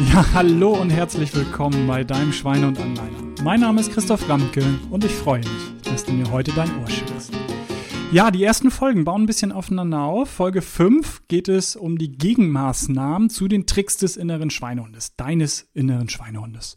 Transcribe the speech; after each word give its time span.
Ja, 0.00 0.26
hallo 0.34 0.72
und 0.72 0.90
herzlich 0.90 1.32
willkommen 1.36 1.86
bei 1.86 2.02
deinem 2.02 2.32
Schweine 2.32 2.66
und 2.66 2.80
Anleiner. 2.80 3.16
Mein 3.44 3.60
Name 3.60 3.80
ist 3.80 3.92
Christoph 3.92 4.28
Ramke 4.28 4.64
und 4.90 5.04
ich 5.04 5.12
freue 5.12 5.38
mich, 5.38 5.82
dass 5.84 6.04
du 6.04 6.10
mir 6.10 6.32
heute 6.32 6.50
dein 6.50 6.68
Ohr 6.80 6.90
schenkst. 6.90 7.30
Ja, 8.10 8.32
die 8.32 8.42
ersten 8.42 8.72
Folgen 8.72 9.04
bauen 9.04 9.22
ein 9.22 9.26
bisschen 9.26 9.52
aufeinander 9.52 10.00
auf. 10.00 10.28
Folge 10.30 10.62
5 10.62 11.28
geht 11.28 11.48
es 11.48 11.76
um 11.76 11.96
die 11.96 12.10
Gegenmaßnahmen 12.10 13.30
zu 13.30 13.46
den 13.46 13.66
Tricks 13.66 13.96
des 13.96 14.16
inneren 14.16 14.50
Schweinehundes, 14.50 15.14
deines 15.14 15.68
inneren 15.74 16.08
Schweinehundes. 16.08 16.74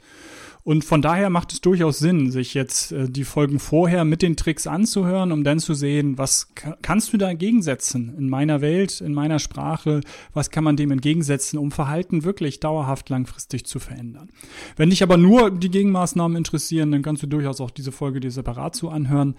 Und 0.67 0.83
von 0.83 1.01
daher 1.01 1.29
macht 1.29 1.53
es 1.53 1.61
durchaus 1.61 1.97
Sinn, 1.97 2.29
sich 2.29 2.53
jetzt 2.53 2.91
äh, 2.91 3.09
die 3.09 3.23
Folgen 3.23 3.57
vorher 3.57 4.03
mit 4.03 4.21
den 4.21 4.35
Tricks 4.35 4.67
anzuhören, 4.67 5.31
um 5.31 5.45
dann 5.45 5.59
zu 5.59 5.73
sehen, 5.73 6.17
was 6.17 6.49
kannst 6.81 7.13
du 7.13 7.17
da 7.17 7.29
entgegensetzen 7.29 8.13
in 8.17 8.27
meiner 8.27 8.59
Welt, 8.59 8.99
in 8.99 9.13
meiner 9.13 9.39
Sprache, 9.39 10.01
was 10.33 10.51
kann 10.51 10.65
man 10.65 10.75
dem 10.75 10.91
entgegensetzen, 10.91 11.57
um 11.57 11.71
Verhalten 11.71 12.25
wirklich 12.25 12.59
dauerhaft 12.59 13.07
langfristig 13.07 13.65
zu 13.65 13.79
verändern. 13.79 14.27
Wenn 14.75 14.89
dich 14.89 15.03
aber 15.03 15.15
nur 15.15 15.51
die 15.51 15.71
Gegenmaßnahmen 15.71 16.35
interessieren, 16.35 16.91
dann 16.91 17.01
kannst 17.01 17.23
du 17.23 17.27
durchaus 17.27 17.61
auch 17.61 17.71
diese 17.71 17.93
Folge 17.93 18.19
dir 18.19 18.31
separat 18.31 18.75
zu 18.75 18.89
anhören. 18.89 19.35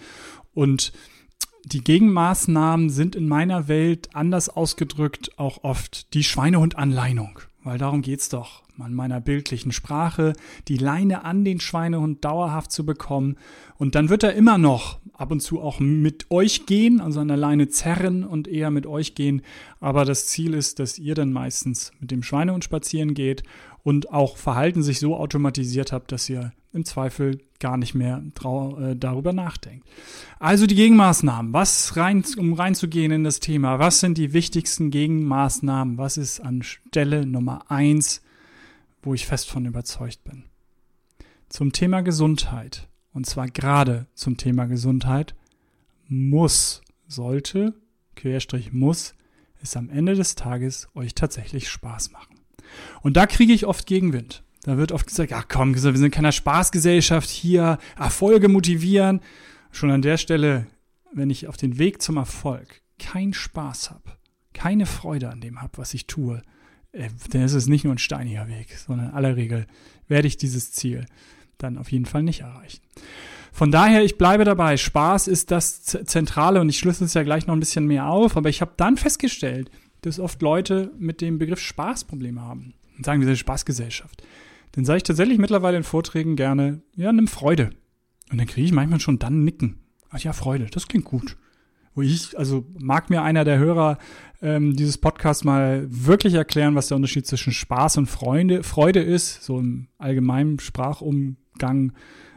Und 0.54 0.94
die 1.66 1.84
Gegenmaßnahmen 1.84 2.88
sind 2.88 3.14
in 3.14 3.28
meiner 3.28 3.68
Welt 3.68 4.08
anders 4.14 4.48
ausgedrückt 4.48 5.32
auch 5.36 5.62
oft 5.62 6.14
die 6.14 6.24
Schweinehund-Anleinung, 6.24 7.40
weil 7.64 7.76
darum 7.76 8.00
geht's 8.00 8.30
doch 8.30 8.62
an 8.80 8.94
meiner 8.94 9.20
bildlichen 9.20 9.72
Sprache, 9.72 10.32
die 10.68 10.76
Leine 10.76 11.24
an 11.24 11.44
den 11.44 11.60
Schweinehund 11.60 12.24
dauerhaft 12.24 12.72
zu 12.72 12.84
bekommen. 12.84 13.36
Und 13.76 13.94
dann 13.94 14.08
wird 14.08 14.22
er 14.22 14.34
immer 14.34 14.58
noch 14.58 14.98
ab 15.12 15.32
und 15.32 15.40
zu 15.40 15.60
auch 15.60 15.80
mit 15.80 16.30
euch 16.30 16.66
gehen, 16.66 17.00
also 17.00 17.20
an 17.20 17.28
der 17.28 17.36
Leine 17.36 17.68
zerren 17.68 18.24
und 18.24 18.48
eher 18.48 18.70
mit 18.70 18.86
euch 18.86 19.14
gehen. 19.14 19.42
Aber 19.80 20.04
das 20.04 20.26
Ziel 20.26 20.54
ist, 20.54 20.78
dass 20.78 20.98
ihr 20.98 21.14
dann 21.14 21.32
meistens 21.32 21.92
mit 22.00 22.10
dem 22.10 22.22
Schweinehund 22.22 22.64
spazieren 22.64 23.14
geht 23.14 23.42
und 23.82 24.12
auch 24.12 24.36
Verhalten 24.36 24.82
sich 24.82 25.00
so 25.00 25.16
automatisiert 25.16 25.92
habt, 25.92 26.12
dass 26.12 26.28
ihr 26.28 26.52
im 26.72 26.84
Zweifel 26.84 27.40
gar 27.60 27.76
nicht 27.76 27.94
mehr 27.94 28.22
äh, 28.22 28.94
darüber 28.94 29.32
nachdenkt. 29.32 29.86
Also 30.38 30.66
die 30.66 30.74
Gegenmaßnahmen. 30.74 31.52
Was 31.52 31.96
rein, 31.96 32.24
um 32.36 32.52
reinzugehen 32.52 33.10
in 33.10 33.24
das 33.24 33.40
Thema? 33.40 33.78
Was 33.78 34.00
sind 34.00 34.18
die 34.18 34.32
wichtigsten 34.32 34.90
Gegenmaßnahmen? 34.90 35.98
Was 35.98 36.16
ist 36.16 36.40
an 36.40 36.62
Stelle 36.62 37.26
Nummer 37.26 37.70
eins 37.70 38.22
wo 39.02 39.14
ich 39.14 39.26
fest 39.26 39.50
von 39.50 39.66
überzeugt 39.66 40.24
bin. 40.24 40.44
Zum 41.48 41.72
Thema 41.72 42.02
Gesundheit, 42.02 42.88
und 43.12 43.26
zwar 43.26 43.48
gerade 43.48 44.06
zum 44.14 44.36
Thema 44.36 44.66
Gesundheit, 44.66 45.34
muss, 46.08 46.82
sollte, 47.06 47.74
Querstrich 48.16 48.72
muss, 48.72 49.14
es 49.62 49.76
am 49.76 49.90
Ende 49.90 50.14
des 50.14 50.34
Tages 50.34 50.88
euch 50.94 51.14
tatsächlich 51.14 51.68
Spaß 51.68 52.10
machen. 52.12 52.40
Und 53.02 53.16
da 53.16 53.26
kriege 53.26 53.52
ich 53.52 53.66
oft 53.66 53.86
Gegenwind. 53.86 54.42
Da 54.62 54.76
wird 54.76 54.92
oft 54.92 55.06
gesagt, 55.06 55.32
ach 55.32 55.46
komm, 55.48 55.74
wir 55.74 55.80
sind 55.80 56.10
keine 56.10 56.32
Spaßgesellschaft 56.32 57.28
hier, 57.28 57.78
Erfolge 57.96 58.48
motivieren. 58.48 59.20
Schon 59.70 59.90
an 59.90 60.02
der 60.02 60.16
Stelle, 60.16 60.66
wenn 61.12 61.30
ich 61.30 61.46
auf 61.46 61.56
den 61.56 61.78
Weg 61.78 62.02
zum 62.02 62.16
Erfolg 62.16 62.82
keinen 62.98 63.32
Spaß 63.32 63.90
habe, 63.90 64.18
keine 64.52 64.86
Freude 64.86 65.30
an 65.30 65.40
dem 65.40 65.62
habe, 65.62 65.78
was 65.78 65.94
ich 65.94 66.06
tue, 66.06 66.42
dann 66.92 67.42
ist 67.42 67.54
es 67.54 67.68
nicht 67.68 67.84
nur 67.84 67.94
ein 67.94 67.98
steiniger 67.98 68.48
Weg, 68.48 68.76
sondern 68.76 69.08
in 69.08 69.14
aller 69.14 69.36
Regel 69.36 69.66
werde 70.08 70.28
ich 70.28 70.36
dieses 70.36 70.72
Ziel 70.72 71.06
dann 71.58 71.76
auf 71.76 71.92
jeden 71.92 72.06
Fall 72.06 72.22
nicht 72.22 72.40
erreichen. 72.40 72.80
Von 73.52 73.72
daher, 73.72 74.04
ich 74.04 74.18
bleibe 74.18 74.44
dabei. 74.44 74.76
Spaß 74.76 75.26
ist 75.26 75.50
das 75.50 75.82
Zentrale 75.82 76.60
und 76.60 76.68
ich 76.68 76.78
schlüssel 76.78 77.04
es 77.04 77.14
ja 77.14 77.24
gleich 77.24 77.46
noch 77.46 77.54
ein 77.54 77.60
bisschen 77.60 77.86
mehr 77.86 78.06
auf, 78.06 78.36
aber 78.36 78.48
ich 78.48 78.60
habe 78.60 78.74
dann 78.76 78.96
festgestellt, 78.96 79.70
dass 80.02 80.20
oft 80.20 80.40
Leute 80.40 80.92
mit 80.98 81.20
dem 81.20 81.38
Begriff 81.38 81.60
Spaß 81.60 82.04
Probleme 82.04 82.40
haben 82.40 82.74
und 82.96 83.04
sagen, 83.04 83.20
wir 83.20 83.26
sind 83.26 83.36
Spaßgesellschaft. 83.36 84.22
Dann 84.72 84.84
sage 84.84 84.98
ich 84.98 85.02
tatsächlich 85.02 85.38
mittlerweile 85.38 85.76
in 85.76 85.82
Vorträgen 85.82 86.36
gerne, 86.36 86.82
ja, 86.94 87.12
nimm 87.12 87.26
Freude. 87.26 87.70
Und 88.30 88.38
dann 88.38 88.46
kriege 88.46 88.66
ich 88.66 88.72
manchmal 88.72 89.00
schon 89.00 89.18
dann 89.18 89.42
Nicken. 89.42 89.80
Ach 90.10 90.20
ja, 90.20 90.32
Freude, 90.32 90.66
das 90.70 90.86
klingt 90.86 91.04
gut 91.04 91.36
wo 91.98 92.02
ich, 92.02 92.38
also 92.38 92.64
mag 92.78 93.10
mir 93.10 93.22
einer 93.22 93.44
der 93.44 93.58
Hörer 93.58 93.98
ähm, 94.40 94.76
dieses 94.76 94.98
Podcasts 94.98 95.42
mal 95.42 95.84
wirklich 95.88 96.34
erklären, 96.34 96.76
was 96.76 96.86
der 96.86 96.96
Unterschied 96.96 97.26
zwischen 97.26 97.52
Spaß 97.52 97.96
und 97.96 98.06
Freunde, 98.06 98.62
Freude 98.62 99.00
ist, 99.00 99.42
so 99.42 99.58
im 99.58 99.88
allgemeinen 99.98 100.60
Sprachumgang 100.60 101.92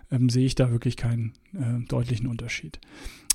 ähm, 0.10 0.30
sehe 0.30 0.48
ich 0.48 0.56
da 0.56 0.72
wirklich 0.72 0.98
keinen 0.98 1.34
äh, 1.54 1.86
deutlichen 1.88 2.26
Unterschied. 2.26 2.80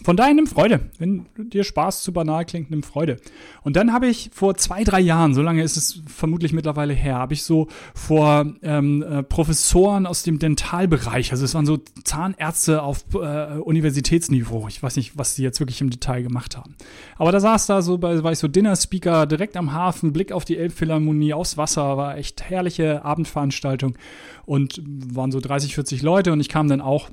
Von 0.04 0.16
daher 0.16 0.34
nimm 0.34 0.46
Freude. 0.46 0.90
Wenn 0.98 1.26
dir 1.36 1.64
Spaß 1.64 2.02
zu 2.02 2.12
banal 2.12 2.44
klingt, 2.44 2.70
nimm 2.70 2.82
Freude. 2.82 3.16
Und 3.62 3.76
dann 3.76 3.92
habe 3.92 4.06
ich 4.06 4.30
vor 4.32 4.54
zwei, 4.56 4.84
drei 4.84 5.00
Jahren, 5.00 5.34
so 5.34 5.40
lange 5.40 5.62
ist 5.62 5.76
es 5.76 6.02
vermutlich 6.06 6.52
mittlerweile 6.52 6.92
her, 6.92 7.16
habe 7.16 7.32
ich 7.32 7.42
so 7.42 7.68
vor 7.94 8.46
ähm, 8.62 9.02
äh, 9.02 9.22
Professoren 9.22 10.06
aus 10.06 10.22
dem 10.22 10.38
Dentalbereich, 10.38 11.32
also 11.32 11.44
es 11.44 11.54
waren 11.54 11.66
so 11.66 11.78
Zahnärzte 12.04 12.82
auf 12.82 13.04
äh, 13.14 13.58
Universitätsniveau. 13.58 14.68
Ich 14.68 14.82
weiß 14.82 14.96
nicht, 14.96 15.16
was 15.16 15.34
die 15.34 15.42
jetzt 15.42 15.60
wirklich 15.60 15.80
im 15.80 15.90
Detail 15.90 16.22
gemacht 16.22 16.56
haben. 16.56 16.76
Aber 17.16 17.32
da 17.32 17.40
saß 17.40 17.66
da 17.66 17.80
so, 17.80 18.00
war 18.00 18.32
ich 18.32 18.38
so 18.38 18.48
Dinner-Speaker 18.48 19.26
direkt 19.26 19.56
am 19.56 19.72
Hafen, 19.72 20.12
Blick 20.12 20.30
auf 20.30 20.44
die 20.44 20.58
Elbphilharmonie, 20.58 21.32
aufs 21.32 21.56
Wasser, 21.56 21.96
war 21.96 22.18
echt 22.18 22.42
herrliche 22.42 23.04
Abendveranstaltung 23.04 23.96
und 24.44 24.80
waren 24.84 25.32
so 25.32 25.40
30, 25.40 25.74
40 25.74 26.02
Leute 26.02 26.32
und 26.32 26.40
ich 26.40 26.50
kam 26.50 26.68
dann 26.68 26.82
auch 26.82 27.08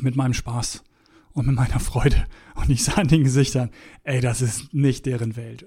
mit 0.00 0.14
meinem 0.14 0.34
Spaß 0.34 0.84
und 1.36 1.46
mit 1.46 1.54
meiner 1.54 1.78
Freude. 1.78 2.26
Und 2.54 2.70
ich 2.70 2.82
sah 2.82 3.00
in 3.00 3.08
den 3.08 3.22
Gesichtern, 3.22 3.70
ey, 4.02 4.20
das 4.20 4.40
ist 4.40 4.72
nicht 4.72 5.06
deren 5.06 5.36
Welt. 5.36 5.66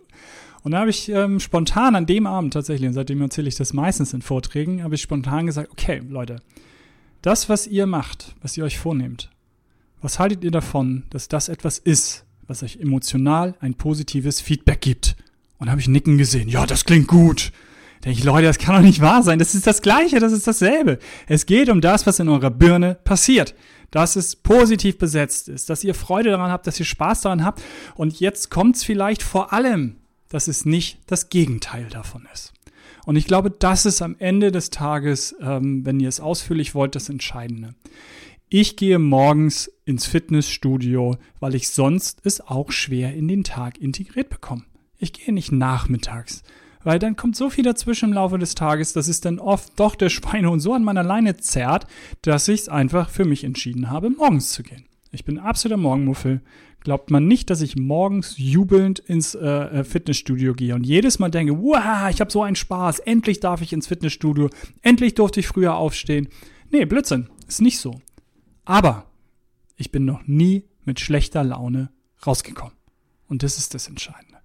Und 0.63 0.72
da 0.72 0.80
habe 0.80 0.90
ich 0.90 1.07
ähm, 1.09 1.40
spontan 1.40 1.96
an 1.96 2.07
dem 2.07 2.28
Abend 2.28 2.53
tatsächlich, 2.53 2.88
und 2.88 2.96
seitdem 2.96 3.22
erzähle 3.22 3.47
ich 3.47 3.56
das 3.56 3.72
meistens 3.72 4.12
in 4.13 4.22
Vorträgen, 4.22 4.84
habe 4.84 4.96
ich 4.96 5.02
spontan 5.02 5.46
gesagt, 5.46 5.72
okay, 5.72 6.02
Leute, 6.09 6.41
das, 7.22 7.47
was 7.47 7.68
ihr 7.68 7.85
macht, 7.85 8.35
was 8.41 8.58
ihr 8.58 8.66
euch 8.66 8.79
vornehmt, 8.79 9.29
was 10.02 10.18
haltet 10.18 10.44
ihr 10.44 10.52
davon, 10.52 11.03
dass 11.12 11.28
das 11.28 11.50
etwas 11.50 11.78
ist, 11.78 12.25
was 12.47 12.63
euch 12.63 12.78
emotional 12.78 13.56
ein 13.59 13.75
positives 13.75 14.41
Feedback 14.41 14.81
gibt? 14.81 15.16
Und 15.59 15.68
da 15.68 15.72
habe 15.72 15.81
ich 15.81 15.88
Nicken 15.88 16.18
gesehen. 16.18 16.50
Ja, 16.50 16.66
das 16.66 16.84
klingt 16.84 17.08
gut. 17.08 17.52
Denke 18.03 18.18
ich, 18.18 18.24
Leute, 18.24 18.47
das 18.47 18.58
kann 18.58 18.75
doch 18.75 18.81
nicht 18.81 19.02
wahr 19.02 19.24
sein. 19.24 19.40
Das 19.40 19.53
ist 19.53 19.68
das 19.68 19.81
Gleiche, 19.81 20.19
das 20.19 20.31
ist 20.31 20.47
dasselbe. 20.47 21.00
Es 21.28 21.46
geht 21.46 21.69
um 21.69 21.81
das, 21.81 22.08
was 22.08 22.19
in 22.19 22.29
eurer 22.29 22.50
Birne 22.50 22.96
passiert 22.96 23.53
dass 23.92 24.16
es 24.16 24.36
positiv 24.36 24.98
besetzt 24.98 25.50
ist, 25.50 25.70
dass 25.70 25.84
ihr 25.84 25.96
Freude 25.96 26.32
daran 26.32 26.52
habt, 26.52 26.68
dass 26.68 26.80
ihr 26.80 26.86
Spaß 26.86 27.22
daran 27.22 27.44
habt. 27.44 27.62
Und 27.96 28.20
jetzt 28.20 28.50
kommt 28.50 28.76
es 28.76 28.84
vielleicht 28.84 29.24
vor 29.24 29.54
allem, 29.54 29.98
dass 30.30 30.48
es 30.48 30.66
nicht 30.66 31.00
das 31.08 31.30
Gegenteil 31.30 31.88
davon 31.90 32.28
ist. 32.34 32.54
Und 33.06 33.16
ich 33.16 33.26
glaube, 33.26 33.50
das 33.50 33.86
ist 33.86 34.02
am 34.02 34.16
Ende 34.20 34.52
des 34.52 34.70
Tages, 34.70 35.36
ähm, 35.42 35.86
wenn 35.86 36.00
ihr 36.00 36.10
es 36.10 36.20
ausführlich 36.20 36.76
wollt, 36.76 36.96
das 36.96 37.10
Entscheidende. 37.10 37.74
Ich 38.50 38.76
gehe 38.76 39.00
morgens 39.00 39.72
ins 39.86 40.06
Fitnessstudio, 40.06 41.18
weil 41.40 41.56
ich 41.56 41.70
sonst 41.70 42.22
es 42.24 42.42
auch 42.42 42.72
schwer 42.72 43.14
in 43.14 43.28
den 43.28 43.44
Tag 43.44 43.78
integriert 43.80 44.30
bekomme. 44.30 44.64
Ich 44.98 45.14
gehe 45.14 45.34
nicht 45.34 45.52
nachmittags, 45.52 46.44
weil 46.84 47.00
dann 47.00 47.16
kommt 47.16 47.35
so 47.35 47.50
viel 47.50 47.63
dazwischen 47.63 48.09
im 48.09 48.13
Laufe 48.13 48.38
des 48.38 48.56
Tages, 48.56 48.94
dass 48.94 49.07
es 49.07 49.22
dann 49.22 49.40
oft 49.40 49.79
doch 49.79 49.95
der 49.95 50.09
Schweinehund 50.09 50.62
so 50.62 50.73
an 50.73 50.84
meiner 50.84 51.03
Leine 51.03 51.38
zerrt, 51.38 51.88
dass 52.22 52.47
ich 52.47 52.62
es 52.62 52.69
einfach 52.69 53.09
für 53.09 53.25
mich 53.25 53.44
entschieden 53.44 53.90
habe, 53.90 54.09
morgens 54.09 54.51
zu 54.51 54.63
gehen. 54.63 54.85
Ich 55.12 55.25
bin 55.25 55.40
absoluter 55.40 55.78
Morgenmuffel. 55.78 56.41
Glaubt 56.81 57.12
man 57.12 57.28
nicht, 57.28 57.50
dass 57.50 57.62
ich 57.62 57.75
morgens 57.75 58.35
jubelnd 58.38 59.00
ins 59.00 59.35
äh, 59.35 59.45
äh 59.45 59.84
Fitnessstudio 59.84 60.53
gehe 60.53 60.75
und 60.75 60.85
jedes 60.85 61.19
Mal 61.19 61.29
denke, 61.29 61.57
wow, 61.57 62.09
ich 62.09 62.22
habe 62.22 62.31
so 62.31 62.41
einen 62.41 62.56
Spaß, 62.56 63.00
endlich 63.00 63.41
darf 63.41 63.61
ich 63.61 63.73
ins 63.73 63.88
Fitnessstudio, 63.88 64.50
endlich 64.81 65.13
durfte 65.16 65.41
ich 65.41 65.47
früher 65.47 65.75
aufstehen. 65.75 66.29
Nee, 66.72 66.85
Blödsinn, 66.85 67.28
ist 67.47 67.61
nicht 67.61 67.79
so. 67.79 68.00
Aber 68.63 69.07
ich 69.75 69.91
bin 69.91 70.06
noch 70.06 70.25
nie 70.25 70.63
mit 70.85 71.00
schlechter 71.00 71.44
Laune 71.44 71.90
rausgekommen. 72.25 72.75
Und 73.28 73.43
das 73.43 73.58
ist 73.58 73.73
das 73.73 73.87
Entscheidende. 73.87 74.39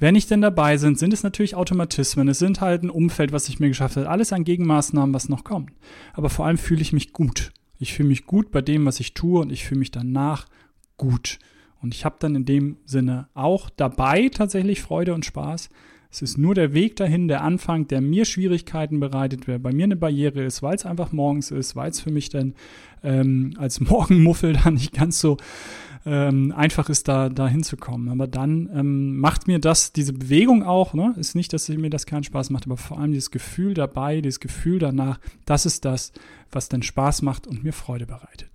Wenn 0.00 0.14
ich 0.14 0.26
denn 0.26 0.40
dabei 0.40 0.78
sind, 0.78 0.98
sind 0.98 1.12
es 1.12 1.22
natürlich 1.22 1.54
Automatismen. 1.54 2.26
Es 2.28 2.38
sind 2.38 2.62
halt 2.62 2.82
ein 2.82 2.88
Umfeld, 2.90 3.32
was 3.32 3.50
ich 3.50 3.60
mir 3.60 3.68
geschafft 3.68 3.96
habe. 3.96 4.08
Alles 4.08 4.32
an 4.32 4.44
Gegenmaßnahmen, 4.44 5.14
was 5.14 5.28
noch 5.28 5.44
kommt. 5.44 5.72
Aber 6.14 6.30
vor 6.30 6.46
allem 6.46 6.56
fühle 6.56 6.80
ich 6.80 6.94
mich 6.94 7.12
gut. 7.12 7.52
Ich 7.78 7.92
fühle 7.92 8.08
mich 8.08 8.24
gut 8.24 8.50
bei 8.50 8.62
dem, 8.62 8.86
was 8.86 8.98
ich 8.98 9.12
tue 9.12 9.40
und 9.40 9.52
ich 9.52 9.66
fühle 9.66 9.80
mich 9.80 9.90
danach 9.90 10.46
gut. 10.96 11.38
Und 11.82 11.94
ich 11.94 12.06
habe 12.06 12.16
dann 12.18 12.34
in 12.34 12.46
dem 12.46 12.78
Sinne 12.86 13.28
auch 13.34 13.68
dabei 13.68 14.30
tatsächlich 14.30 14.80
Freude 14.80 15.12
und 15.12 15.26
Spaß. 15.26 15.68
Es 16.12 16.22
ist 16.22 16.38
nur 16.38 16.54
der 16.54 16.74
Weg 16.74 16.96
dahin, 16.96 17.28
der 17.28 17.42
Anfang, 17.42 17.86
der 17.86 18.00
mir 18.00 18.24
Schwierigkeiten 18.24 18.98
bereitet, 18.98 19.46
wer 19.46 19.58
bei 19.58 19.72
mir 19.72 19.84
eine 19.84 19.96
Barriere 19.96 20.42
ist, 20.42 20.62
weil 20.62 20.74
es 20.74 20.84
einfach 20.84 21.12
morgens 21.12 21.50
ist, 21.50 21.76
weil 21.76 21.90
es 21.90 22.00
für 22.00 22.10
mich 22.10 22.28
dann 22.30 22.54
ähm, 23.04 23.54
als 23.56 23.80
Morgenmuffel 23.80 24.54
dann 24.54 24.74
nicht 24.74 24.92
ganz 24.92 25.20
so 25.20 25.36
ähm, 26.06 26.52
einfach 26.56 26.88
ist, 26.88 27.08
da, 27.08 27.28
da 27.28 27.46
hinzukommen. 27.46 28.08
Aber 28.08 28.26
dann 28.26 28.70
ähm, 28.74 29.18
macht 29.18 29.46
mir 29.46 29.58
das, 29.58 29.92
diese 29.92 30.12
Bewegung 30.12 30.62
auch, 30.62 30.94
ne? 30.94 31.14
ist 31.16 31.34
nicht, 31.34 31.52
dass 31.52 31.68
mir 31.68 31.90
das 31.90 32.06
keinen 32.06 32.24
Spaß 32.24 32.50
macht, 32.50 32.66
aber 32.66 32.76
vor 32.76 32.98
allem 32.98 33.12
dieses 33.12 33.30
Gefühl 33.30 33.74
dabei, 33.74 34.20
dieses 34.20 34.40
Gefühl 34.40 34.78
danach, 34.78 35.20
das 35.44 35.66
ist 35.66 35.84
das, 35.84 36.12
was 36.50 36.68
dann 36.68 36.82
Spaß 36.82 37.22
macht 37.22 37.46
und 37.46 37.62
mir 37.62 37.72
Freude 37.72 38.06
bereitet. 38.06 38.48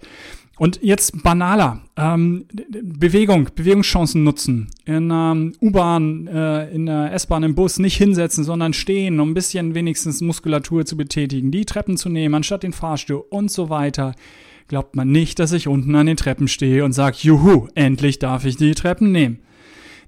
Und 0.58 0.80
jetzt 0.82 1.22
banaler. 1.22 1.82
Ähm, 1.98 2.46
Bewegung, 2.82 3.50
Bewegungschancen 3.56 4.24
nutzen. 4.24 4.68
In 4.86 5.12
ähm, 5.12 5.54
U-Bahn, 5.62 6.28
äh, 6.28 6.70
in 6.74 6.86
der 6.86 7.12
S-Bahn, 7.14 7.44
im 7.44 7.56
Bus 7.56 7.80
nicht 7.80 7.98
hinsetzen, 7.98 8.44
sondern 8.44 8.74
stehen, 8.74 9.20
um 9.20 9.32
ein 9.32 9.34
bisschen 9.34 9.76
wenigstens 9.76 10.22
Muskulatur 10.22 10.86
zu 10.86 10.96
betätigen, 10.96 11.52
die 11.52 11.66
Treppen 11.66 11.98
zu 11.98 12.10
nehmen, 12.10 12.36
anstatt 12.36 12.64
den 12.64 12.74
Fahrstuhl 12.74 13.26
und 13.30 13.52
so 13.52 13.70
weiter. 13.70 14.16
Glaubt 14.68 14.96
man 14.96 15.12
nicht, 15.12 15.40
dass 15.40 15.52
ich 15.52 15.68
unten 15.68 15.94
an 15.96 16.08
den 16.08 16.18
Treppen 16.18 16.48
stehe 16.48 16.86
und 16.86 16.94
sage, 16.94 17.18
juhu, 17.20 17.68
endlich 17.76 18.20
darf 18.20 18.46
ich 18.46 18.56
die 18.58 18.74
Treppen 18.76 19.12
nehmen. 19.12 19.40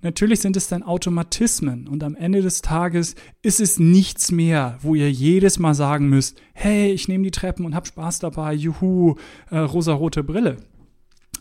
Natürlich 0.07 0.39
sind 0.39 0.56
es 0.56 0.69
dann 0.69 0.83
Automatismen 0.83 1.86
und 1.86 2.01
am 2.01 2.15
Ende 2.15 2.42
des 2.42 2.62
Tages 2.62 3.15
ist 3.42 3.59
es 3.59 3.77
nichts 3.77 4.31
mehr, 4.31 4.77
wo 4.81 4.95
ihr 4.95 5.12
jedes 5.12 5.59
Mal 5.59 5.74
sagen 5.74 6.07
müsst, 6.07 6.42
hey, 6.54 6.94
ich 6.94 7.09
nehme 7.09 7.25
die 7.25 7.31
Treppen 7.31 7.65
und 7.65 7.75
hab 7.75 7.88
Spaß 7.88 8.19
dabei, 8.19 8.54
juhu, 8.54 9.15
äh, 9.51 9.57
rosarote 9.57 10.24
Brille. 10.24 10.56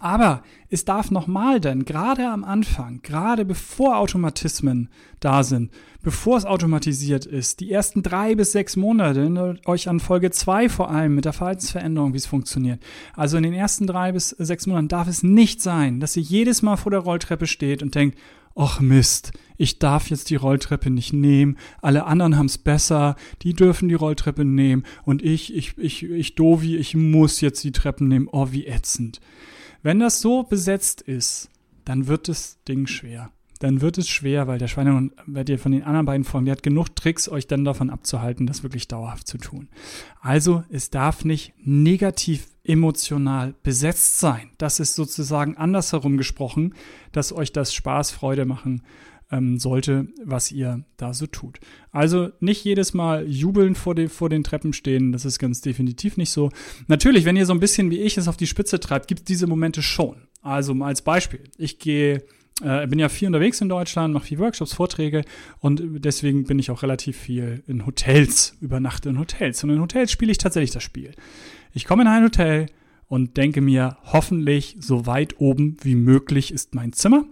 Aber 0.00 0.42
es 0.68 0.84
darf 0.84 1.12
nochmal 1.12 1.60
denn, 1.60 1.84
gerade 1.84 2.28
am 2.28 2.42
Anfang, 2.42 3.02
gerade 3.02 3.44
bevor 3.44 3.98
Automatismen 3.98 4.88
da 5.20 5.44
sind, 5.44 5.70
bevor 6.02 6.36
es 6.36 6.44
automatisiert 6.44 7.24
ist, 7.24 7.60
die 7.60 7.70
ersten 7.70 8.02
drei 8.02 8.34
bis 8.34 8.50
sechs 8.50 8.74
Monate, 8.74 9.60
euch 9.64 9.88
an 9.88 10.00
Folge 10.00 10.32
zwei 10.32 10.68
vor 10.68 10.90
allem 10.90 11.14
mit 11.14 11.24
der 11.24 11.32
Verhaltensveränderung, 11.32 12.14
wie 12.14 12.18
es 12.18 12.26
funktioniert. 12.26 12.82
Also 13.14 13.36
in 13.36 13.44
den 13.44 13.54
ersten 13.54 13.86
drei 13.86 14.10
bis 14.10 14.30
sechs 14.30 14.66
Monaten 14.66 14.88
darf 14.88 15.06
es 15.06 15.22
nicht 15.22 15.62
sein, 15.62 16.00
dass 16.00 16.16
ihr 16.16 16.24
jedes 16.24 16.62
Mal 16.62 16.76
vor 16.76 16.90
der 16.90 17.00
Rolltreppe 17.00 17.46
steht 17.46 17.82
und 17.82 17.94
denkt, 17.94 18.18
ach 18.56 18.80
Mist, 18.80 19.32
ich 19.58 19.78
darf 19.78 20.10
jetzt 20.10 20.30
die 20.30 20.36
Rolltreppe 20.36 20.90
nicht 20.90 21.12
nehmen, 21.12 21.56
alle 21.80 22.04
anderen 22.06 22.36
haben's 22.36 22.58
besser, 22.58 23.16
die 23.42 23.54
dürfen 23.54 23.88
die 23.88 23.94
Rolltreppe 23.94 24.44
nehmen 24.44 24.84
und 25.04 25.22
ich, 25.22 25.54
ich, 25.54 25.78
ich, 25.78 26.02
ich 26.02 26.34
Dovi, 26.34 26.76
ich 26.76 26.94
muss 26.94 27.40
jetzt 27.40 27.62
die 27.62 27.72
Treppen 27.72 28.08
nehmen, 28.08 28.28
oh 28.32 28.48
wie 28.50 28.66
ätzend. 28.66 29.20
Wenn 29.82 30.00
das 30.00 30.20
so 30.20 30.42
besetzt 30.42 31.02
ist, 31.02 31.50
dann 31.84 32.08
wird 32.08 32.28
das 32.28 32.62
Ding 32.64 32.86
schwer. 32.86 33.30
Dann 33.58 33.80
wird 33.80 33.98
es 33.98 34.08
schwer, 34.08 34.46
weil 34.46 34.58
der 34.58 34.68
Schweinehund, 34.68 35.12
werdet 35.26 35.50
ihr 35.50 35.58
von 35.58 35.72
den 35.72 35.82
anderen 35.82 36.06
beiden 36.06 36.24
Folgen, 36.24 36.46
der 36.46 36.52
hat 36.52 36.62
genug 36.62 36.94
Tricks, 36.94 37.28
euch 37.28 37.46
dann 37.46 37.64
davon 37.64 37.90
abzuhalten, 37.90 38.46
das 38.46 38.62
wirklich 38.62 38.88
dauerhaft 38.88 39.26
zu 39.26 39.38
tun. 39.38 39.68
Also, 40.20 40.64
es 40.70 40.90
darf 40.90 41.24
nicht 41.24 41.54
negativ 41.58 42.48
emotional 42.64 43.54
besetzt 43.62 44.18
sein. 44.18 44.50
Das 44.58 44.80
ist 44.80 44.94
sozusagen 44.94 45.56
andersherum 45.56 46.16
gesprochen, 46.16 46.74
dass 47.12 47.32
euch 47.32 47.52
das 47.52 47.72
Spaß, 47.72 48.10
Freude 48.10 48.44
machen 48.44 48.82
ähm, 49.30 49.58
sollte, 49.58 50.08
was 50.24 50.52
ihr 50.52 50.84
da 50.96 51.12
so 51.14 51.26
tut. 51.26 51.58
Also 51.90 52.30
nicht 52.40 52.64
jedes 52.64 52.94
Mal 52.94 53.26
jubeln 53.26 53.74
vor, 53.74 53.94
den 53.94 54.08
vor 54.08 54.28
den 54.28 54.44
Treppen 54.44 54.72
stehen, 54.72 55.12
das 55.12 55.24
ist 55.24 55.38
ganz 55.38 55.60
definitiv 55.60 56.16
nicht 56.16 56.30
so. 56.30 56.50
Natürlich, 56.86 57.24
wenn 57.24 57.36
ihr 57.36 57.46
so 57.46 57.52
ein 57.52 57.60
bisschen 57.60 57.90
wie 57.90 58.00
ich 58.00 58.18
es 58.18 58.28
auf 58.28 58.36
die 58.36 58.46
Spitze 58.46 58.80
treibt, 58.80 59.08
gibt 59.08 59.20
es 59.20 59.24
diese 59.24 59.46
Momente 59.46 59.82
schon. 59.82 60.28
Also 60.42 60.74
mal 60.74 60.86
als 60.86 61.02
Beispiel, 61.02 61.44
ich 61.56 61.78
gehe 61.78 62.22
äh, 62.62 62.86
bin 62.86 62.98
ja 62.98 63.08
viel 63.08 63.26
unterwegs 63.26 63.60
in 63.60 63.68
Deutschland, 63.68 64.14
mache 64.14 64.26
viel 64.26 64.38
Workshops, 64.38 64.72
Vorträge 64.72 65.24
und 65.60 65.82
deswegen 66.04 66.44
bin 66.44 66.58
ich 66.58 66.70
auch 66.70 66.82
relativ 66.82 67.16
viel 67.16 67.62
in 67.66 67.86
Hotels, 67.86 68.56
übernachte 68.60 69.08
in 69.08 69.18
Hotels. 69.18 69.62
Und 69.62 69.70
in 69.70 69.80
Hotels 69.80 70.10
spiele 70.10 70.32
ich 70.32 70.38
tatsächlich 70.38 70.70
das 70.70 70.82
Spiel. 70.82 71.12
Ich 71.72 71.84
komme 71.84 72.02
in 72.02 72.08
ein 72.08 72.24
Hotel 72.24 72.66
und 73.08 73.36
denke 73.36 73.60
mir, 73.60 73.98
hoffentlich 74.04 74.76
so 74.80 75.06
weit 75.06 75.38
oben 75.38 75.76
wie 75.82 75.94
möglich 75.94 76.52
ist 76.52 76.74
mein 76.74 76.92
Zimmer. 76.92 77.24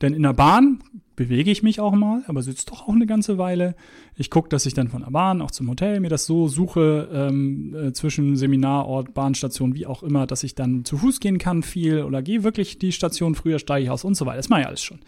Denn 0.00 0.14
in 0.14 0.22
der 0.22 0.34
Bahn 0.34 0.80
bewege 1.18 1.50
ich 1.50 1.64
mich 1.64 1.80
auch 1.80 1.94
mal, 1.94 2.22
aber 2.28 2.42
sitze 2.42 2.66
doch 2.66 2.86
auch 2.86 2.94
eine 2.94 3.04
ganze 3.04 3.38
Weile. 3.38 3.74
Ich 4.14 4.30
gucke, 4.30 4.48
dass 4.48 4.66
ich 4.66 4.74
dann 4.74 4.86
von 4.86 5.02
der 5.02 5.10
Bahn 5.10 5.42
auch 5.42 5.50
zum 5.50 5.68
Hotel 5.68 5.98
mir 5.98 6.10
das 6.10 6.26
so 6.26 6.46
suche, 6.46 7.08
ähm, 7.12 7.74
äh, 7.74 7.92
zwischen 7.92 8.36
Seminarort, 8.36 9.14
Bahnstation, 9.14 9.74
wie 9.74 9.84
auch 9.84 10.04
immer, 10.04 10.28
dass 10.28 10.44
ich 10.44 10.54
dann 10.54 10.84
zu 10.84 10.96
Fuß 10.96 11.18
gehen 11.18 11.38
kann 11.38 11.64
viel 11.64 12.04
oder 12.04 12.22
gehe 12.22 12.44
wirklich 12.44 12.78
die 12.78 12.92
Station 12.92 13.34
früher, 13.34 13.58
steige 13.58 13.82
ich 13.82 13.90
aus 13.90 14.04
und 14.04 14.14
so 14.14 14.26
weiter. 14.26 14.36
Das 14.36 14.48
mache 14.48 14.60
ich 14.60 14.66
alles 14.68 14.80
schon. 14.80 15.00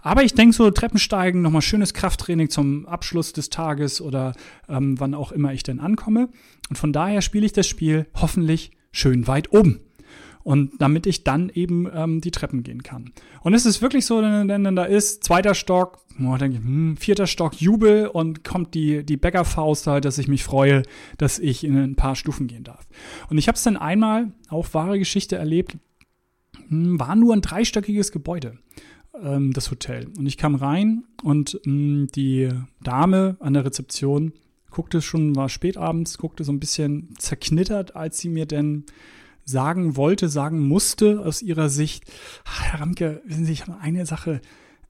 Aber 0.00 0.24
ich 0.24 0.32
denke 0.32 0.56
so, 0.56 0.70
Treppensteigen, 0.70 1.42
nochmal 1.42 1.60
schönes 1.60 1.92
Krafttraining 1.92 2.48
zum 2.48 2.86
Abschluss 2.86 3.34
des 3.34 3.50
Tages 3.50 4.00
oder 4.00 4.32
ähm, 4.66 4.98
wann 4.98 5.12
auch 5.12 5.30
immer 5.30 5.52
ich 5.52 5.62
denn 5.62 5.78
ankomme. 5.78 6.30
Und 6.70 6.76
von 6.76 6.94
daher 6.94 7.20
spiele 7.20 7.44
ich 7.44 7.52
das 7.52 7.66
Spiel 7.66 8.06
hoffentlich 8.14 8.70
schön 8.92 9.26
weit 9.26 9.52
oben 9.52 9.80
und 10.42 10.72
damit 10.78 11.06
ich 11.06 11.24
dann 11.24 11.50
eben 11.50 11.88
ähm, 11.92 12.20
die 12.20 12.30
Treppen 12.30 12.62
gehen 12.62 12.82
kann. 12.82 13.12
Und 13.42 13.54
es 13.54 13.66
ist 13.66 13.82
wirklich 13.82 14.06
so, 14.06 14.20
denn, 14.20 14.48
denn 14.48 14.76
da 14.76 14.84
ist 14.84 15.24
zweiter 15.24 15.54
Stock, 15.54 15.98
oh, 16.18 16.36
denke 16.36 16.58
ich, 16.58 16.64
hm, 16.64 16.96
vierter 16.96 17.26
Stock 17.26 17.60
Jubel 17.60 18.06
und 18.06 18.44
kommt 18.44 18.74
die, 18.74 19.04
die 19.04 19.16
Bäckerfaust 19.16 19.86
halt, 19.86 20.04
dass 20.04 20.18
ich 20.18 20.28
mich 20.28 20.44
freue, 20.44 20.82
dass 21.18 21.38
ich 21.38 21.64
in 21.64 21.76
ein 21.76 21.96
paar 21.96 22.16
Stufen 22.16 22.46
gehen 22.46 22.64
darf. 22.64 22.86
Und 23.28 23.38
ich 23.38 23.48
habe 23.48 23.56
es 23.56 23.62
dann 23.62 23.76
einmal, 23.76 24.32
auch 24.48 24.72
wahre 24.72 24.98
Geschichte 24.98 25.36
erlebt, 25.36 25.76
hm, 26.68 26.98
war 26.98 27.16
nur 27.16 27.34
ein 27.34 27.42
dreistöckiges 27.42 28.12
Gebäude 28.12 28.58
ähm, 29.22 29.52
das 29.52 29.70
Hotel. 29.70 30.08
Und 30.16 30.26
ich 30.26 30.36
kam 30.36 30.54
rein 30.54 31.04
und 31.22 31.60
mh, 31.64 31.72
hm, 31.72 32.08
die 32.14 32.48
Dame 32.82 33.36
an 33.40 33.54
der 33.54 33.64
Rezeption 33.64 34.32
guckte 34.70 35.02
schon, 35.02 35.36
war 35.36 35.48
spätabends, 35.48 36.18
guckte 36.18 36.44
so 36.44 36.52
ein 36.52 36.60
bisschen 36.60 37.14
zerknittert, 37.18 37.96
als 37.96 38.18
sie 38.18 38.28
mir 38.28 38.46
denn 38.46 38.84
sagen 39.44 39.96
wollte, 39.96 40.28
sagen 40.28 40.66
musste 40.66 41.20
aus 41.20 41.42
ihrer 41.42 41.68
Sicht, 41.68 42.04
ach, 42.44 42.62
Herr 42.62 42.80
Ramke, 42.80 43.22
wissen 43.24 43.44
Sie, 43.44 43.52
ich 43.52 43.66
habe 43.66 43.78
eine 43.80 44.06
Sache, 44.06 44.40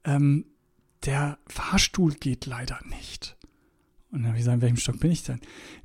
ähm, 0.05 0.47
der 1.05 1.39
Fahrstuhl 1.47 2.15
geht 2.15 2.47
leider 2.47 2.79
nicht. 2.89 3.37
Und 4.11 4.21
dann 4.21 4.29
habe 4.29 4.37
ich 4.39 4.43
gesagt, 4.43 4.57
in 4.57 4.63
welchem 4.63 4.77
Stock 4.77 5.01
bin 5.01 5.13
ich 5.13 5.23
denn? 5.23 5.41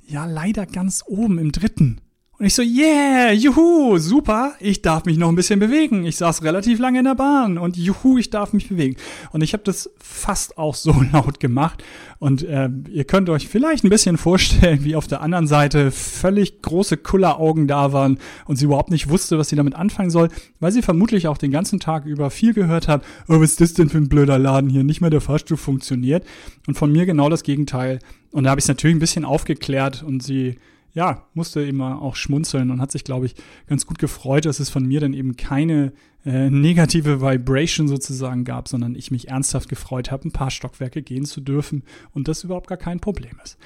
Ja, 0.06 0.26
leider 0.26 0.66
ganz 0.66 1.04
oben 1.06 1.38
im 1.38 1.52
dritten. 1.52 2.00
Und 2.38 2.44
ich 2.44 2.54
so, 2.54 2.60
yeah, 2.60 3.32
juhu, 3.32 3.96
super, 3.96 4.52
ich 4.60 4.82
darf 4.82 5.06
mich 5.06 5.16
noch 5.16 5.30
ein 5.30 5.36
bisschen 5.36 5.58
bewegen. 5.58 6.04
Ich 6.04 6.18
saß 6.18 6.42
relativ 6.42 6.78
lange 6.78 6.98
in 6.98 7.06
der 7.06 7.14
Bahn 7.14 7.56
und 7.56 7.78
juhu, 7.78 8.18
ich 8.18 8.28
darf 8.28 8.52
mich 8.52 8.68
bewegen. 8.68 8.96
Und 9.32 9.42
ich 9.42 9.54
habe 9.54 9.62
das 9.64 9.90
fast 9.98 10.58
auch 10.58 10.74
so 10.74 10.94
laut 11.12 11.40
gemacht. 11.40 11.82
Und 12.18 12.42
äh, 12.42 12.68
ihr 12.90 13.04
könnt 13.04 13.30
euch 13.30 13.48
vielleicht 13.48 13.84
ein 13.84 13.88
bisschen 13.88 14.18
vorstellen, 14.18 14.84
wie 14.84 14.96
auf 14.96 15.06
der 15.06 15.22
anderen 15.22 15.46
Seite 15.46 15.90
völlig 15.90 16.60
große 16.60 16.98
Kulleraugen 16.98 17.68
da 17.68 17.94
waren 17.94 18.18
und 18.44 18.56
sie 18.56 18.66
überhaupt 18.66 18.90
nicht 18.90 19.08
wusste, 19.08 19.38
was 19.38 19.48
sie 19.48 19.56
damit 19.56 19.74
anfangen 19.74 20.10
soll, 20.10 20.28
weil 20.60 20.72
sie 20.72 20.82
vermutlich 20.82 21.28
auch 21.28 21.38
den 21.38 21.50
ganzen 21.50 21.80
Tag 21.80 22.04
über 22.04 22.30
viel 22.30 22.52
gehört 22.52 22.86
hat, 22.86 23.02
oh, 23.28 23.40
was 23.40 23.52
ist 23.52 23.60
das 23.62 23.72
denn 23.74 23.88
für 23.88 23.98
ein 23.98 24.10
blöder 24.10 24.38
Laden 24.38 24.68
hier, 24.68 24.84
nicht 24.84 25.00
mehr 25.00 25.10
der 25.10 25.22
Fahrstuhl 25.22 25.56
funktioniert. 25.56 26.26
Und 26.66 26.74
von 26.74 26.92
mir 26.92 27.06
genau 27.06 27.30
das 27.30 27.44
Gegenteil. 27.44 27.98
Und 28.30 28.44
da 28.44 28.50
habe 28.50 28.58
ich 28.58 28.64
es 28.64 28.68
natürlich 28.68 28.94
ein 28.94 29.00
bisschen 29.00 29.24
aufgeklärt 29.24 30.02
und 30.02 30.22
sie 30.22 30.56
ja, 30.96 31.26
musste 31.34 31.60
immer 31.60 32.00
auch 32.00 32.16
schmunzeln 32.16 32.70
und 32.70 32.80
hat 32.80 32.90
sich, 32.90 33.04
glaube 33.04 33.26
ich, 33.26 33.34
ganz 33.66 33.84
gut 33.84 33.98
gefreut, 33.98 34.46
dass 34.46 34.60
es 34.60 34.70
von 34.70 34.86
mir 34.86 34.98
dann 34.98 35.12
eben 35.12 35.36
keine 35.36 35.92
äh, 36.24 36.48
negative 36.48 37.20
Vibration 37.20 37.86
sozusagen 37.86 38.44
gab, 38.44 38.66
sondern 38.66 38.94
ich 38.94 39.10
mich 39.10 39.28
ernsthaft 39.28 39.68
gefreut 39.68 40.10
habe, 40.10 40.26
ein 40.26 40.32
paar 40.32 40.50
Stockwerke 40.50 41.02
gehen 41.02 41.26
zu 41.26 41.42
dürfen 41.42 41.82
und 42.14 42.28
das 42.28 42.44
überhaupt 42.44 42.66
gar 42.66 42.78
kein 42.78 42.98
Problem 42.98 43.38
ist. 43.44 43.58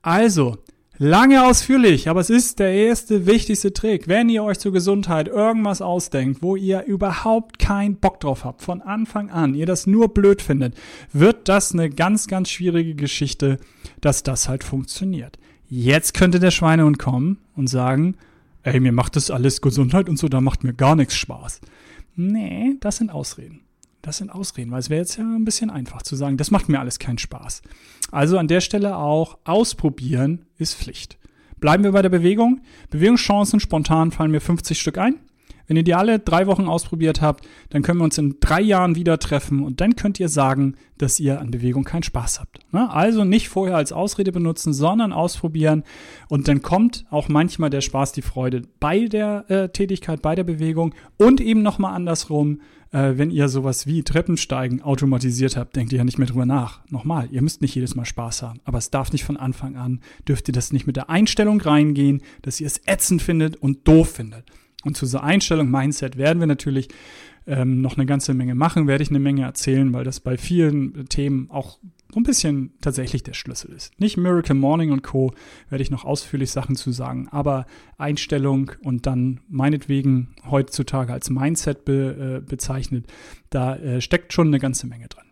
Also, 0.00 0.58
Lange 0.98 1.46
ausführlich, 1.46 2.08
aber 2.08 2.20
es 2.20 2.30
ist 2.30 2.58
der 2.58 2.72
erste 2.72 3.26
wichtigste 3.26 3.74
Trick. 3.74 4.08
Wenn 4.08 4.30
ihr 4.30 4.42
euch 4.42 4.58
zur 4.58 4.72
Gesundheit 4.72 5.28
irgendwas 5.28 5.82
ausdenkt, 5.82 6.40
wo 6.40 6.56
ihr 6.56 6.84
überhaupt 6.84 7.58
keinen 7.58 7.96
Bock 7.96 8.18
drauf 8.18 8.46
habt, 8.46 8.62
von 8.62 8.80
Anfang 8.80 9.28
an, 9.28 9.54
ihr 9.54 9.66
das 9.66 9.86
nur 9.86 10.14
blöd 10.14 10.40
findet, 10.40 10.74
wird 11.12 11.50
das 11.50 11.74
eine 11.74 11.90
ganz, 11.90 12.28
ganz 12.28 12.48
schwierige 12.48 12.94
Geschichte, 12.94 13.58
dass 14.00 14.22
das 14.22 14.48
halt 14.48 14.64
funktioniert. 14.64 15.38
Jetzt 15.68 16.14
könnte 16.14 16.38
der 16.38 16.50
Schweinehund 16.50 16.98
kommen 16.98 17.38
und 17.56 17.68
sagen, 17.68 18.16
ey, 18.62 18.80
mir 18.80 18.92
macht 18.92 19.16
das 19.16 19.30
alles 19.30 19.60
Gesundheit 19.60 20.08
und 20.08 20.18
so, 20.18 20.28
da 20.28 20.40
macht 20.40 20.64
mir 20.64 20.74
gar 20.74 20.96
nichts 20.96 21.16
Spaß. 21.16 21.60
Nee, 22.14 22.76
das 22.80 22.96
sind 22.96 23.10
Ausreden. 23.10 23.60
Das 24.02 24.18
sind 24.18 24.30
Ausreden, 24.30 24.70
weil 24.70 24.78
es 24.78 24.90
wäre 24.90 25.00
jetzt 25.00 25.16
ja 25.16 25.24
ein 25.24 25.44
bisschen 25.44 25.68
einfach 25.68 26.02
zu 26.02 26.14
sagen, 26.14 26.36
das 26.36 26.52
macht 26.52 26.68
mir 26.68 26.78
alles 26.78 27.00
keinen 27.00 27.18
Spaß. 27.18 27.62
Also 28.12 28.38
an 28.38 28.46
der 28.46 28.60
Stelle 28.60 28.96
auch 28.96 29.38
ausprobieren 29.44 30.46
ist 30.58 30.76
Pflicht. 30.76 31.18
Bleiben 31.58 31.82
wir 31.82 31.92
bei 31.92 32.02
der 32.02 32.10
Bewegung. 32.10 32.60
Bewegungschancen 32.90 33.58
spontan 33.58 34.12
fallen 34.12 34.30
mir 34.30 34.40
50 34.40 34.78
Stück 34.80 34.98
ein. 34.98 35.16
Wenn 35.66 35.76
ihr 35.76 35.82
die 35.82 35.94
alle 35.94 36.18
drei 36.18 36.46
Wochen 36.46 36.68
ausprobiert 36.68 37.20
habt, 37.20 37.46
dann 37.70 37.82
können 37.82 37.98
wir 37.98 38.04
uns 38.04 38.18
in 38.18 38.36
drei 38.40 38.60
Jahren 38.60 38.94
wieder 38.94 39.18
treffen 39.18 39.62
und 39.62 39.80
dann 39.80 39.96
könnt 39.96 40.20
ihr 40.20 40.28
sagen, 40.28 40.76
dass 40.98 41.20
ihr 41.20 41.40
an 41.40 41.50
Bewegung 41.50 41.84
keinen 41.84 42.02
Spaß 42.02 42.40
habt. 42.40 42.60
Ne? 42.72 42.90
Also 42.90 43.24
nicht 43.24 43.48
vorher 43.48 43.76
als 43.76 43.92
Ausrede 43.92 44.32
benutzen, 44.32 44.72
sondern 44.72 45.12
ausprobieren 45.12 45.84
und 46.28 46.48
dann 46.48 46.62
kommt 46.62 47.04
auch 47.10 47.28
manchmal 47.28 47.70
der 47.70 47.80
Spaß, 47.80 48.12
die 48.12 48.22
Freude 48.22 48.62
bei 48.80 49.06
der 49.06 49.44
äh, 49.48 49.68
Tätigkeit, 49.68 50.22
bei 50.22 50.34
der 50.34 50.44
Bewegung 50.44 50.94
und 51.16 51.40
eben 51.40 51.62
nochmal 51.62 51.94
andersrum, 51.94 52.60
äh, 52.92 53.18
wenn 53.18 53.30
ihr 53.30 53.48
sowas 53.48 53.86
wie 53.86 54.02
Treppensteigen 54.02 54.82
automatisiert 54.82 55.56
habt, 55.56 55.76
denkt 55.76 55.92
ihr 55.92 55.98
ja 55.98 56.04
nicht 56.04 56.18
mehr 56.18 56.28
drüber 56.28 56.46
nach. 56.46 56.80
Nochmal, 56.88 57.28
ihr 57.30 57.42
müsst 57.42 57.60
nicht 57.60 57.74
jedes 57.74 57.94
Mal 57.94 58.04
Spaß 58.04 58.42
haben, 58.42 58.60
aber 58.64 58.78
es 58.78 58.90
darf 58.90 59.12
nicht 59.12 59.24
von 59.24 59.36
Anfang 59.36 59.76
an, 59.76 60.00
dürft 60.26 60.48
ihr 60.48 60.54
das 60.54 60.72
nicht 60.72 60.86
mit 60.86 60.96
der 60.96 61.10
Einstellung 61.10 61.60
reingehen, 61.60 62.22
dass 62.42 62.60
ihr 62.60 62.66
es 62.66 62.80
ätzend 62.86 63.22
findet 63.22 63.56
und 63.56 63.86
doof 63.86 64.10
findet. 64.10 64.44
Und 64.86 64.96
zu 64.96 65.04
dieser 65.04 65.24
Einstellung, 65.24 65.70
Mindset 65.70 66.16
werden 66.16 66.38
wir 66.38 66.46
natürlich 66.46 66.88
ähm, 67.46 67.80
noch 67.80 67.96
eine 67.96 68.06
ganze 68.06 68.34
Menge 68.34 68.54
machen, 68.54 68.86
werde 68.86 69.02
ich 69.02 69.10
eine 69.10 69.18
Menge 69.18 69.42
erzählen, 69.42 69.92
weil 69.92 70.04
das 70.04 70.20
bei 70.20 70.36
vielen 70.36 71.08
Themen 71.08 71.50
auch 71.50 71.78
so 72.12 72.20
ein 72.20 72.22
bisschen 72.22 72.72
tatsächlich 72.80 73.24
der 73.24 73.34
Schlüssel 73.34 73.72
ist. 73.72 73.98
Nicht 74.00 74.16
Miracle 74.16 74.54
Morning 74.54 74.92
und 74.92 75.02
Co. 75.02 75.32
werde 75.68 75.82
ich 75.82 75.90
noch 75.90 76.04
ausführlich 76.04 76.50
Sachen 76.50 76.76
zu 76.76 76.92
sagen, 76.92 77.28
aber 77.30 77.66
Einstellung 77.98 78.72
und 78.82 79.06
dann 79.06 79.40
meinetwegen 79.48 80.34
heutzutage 80.48 81.12
als 81.12 81.30
Mindset 81.30 81.84
be, 81.84 82.40
äh, 82.44 82.48
bezeichnet, 82.48 83.06
da 83.50 83.76
äh, 83.76 84.00
steckt 84.00 84.32
schon 84.32 84.46
eine 84.46 84.60
ganze 84.60 84.86
Menge 84.86 85.08
drin. 85.08 85.24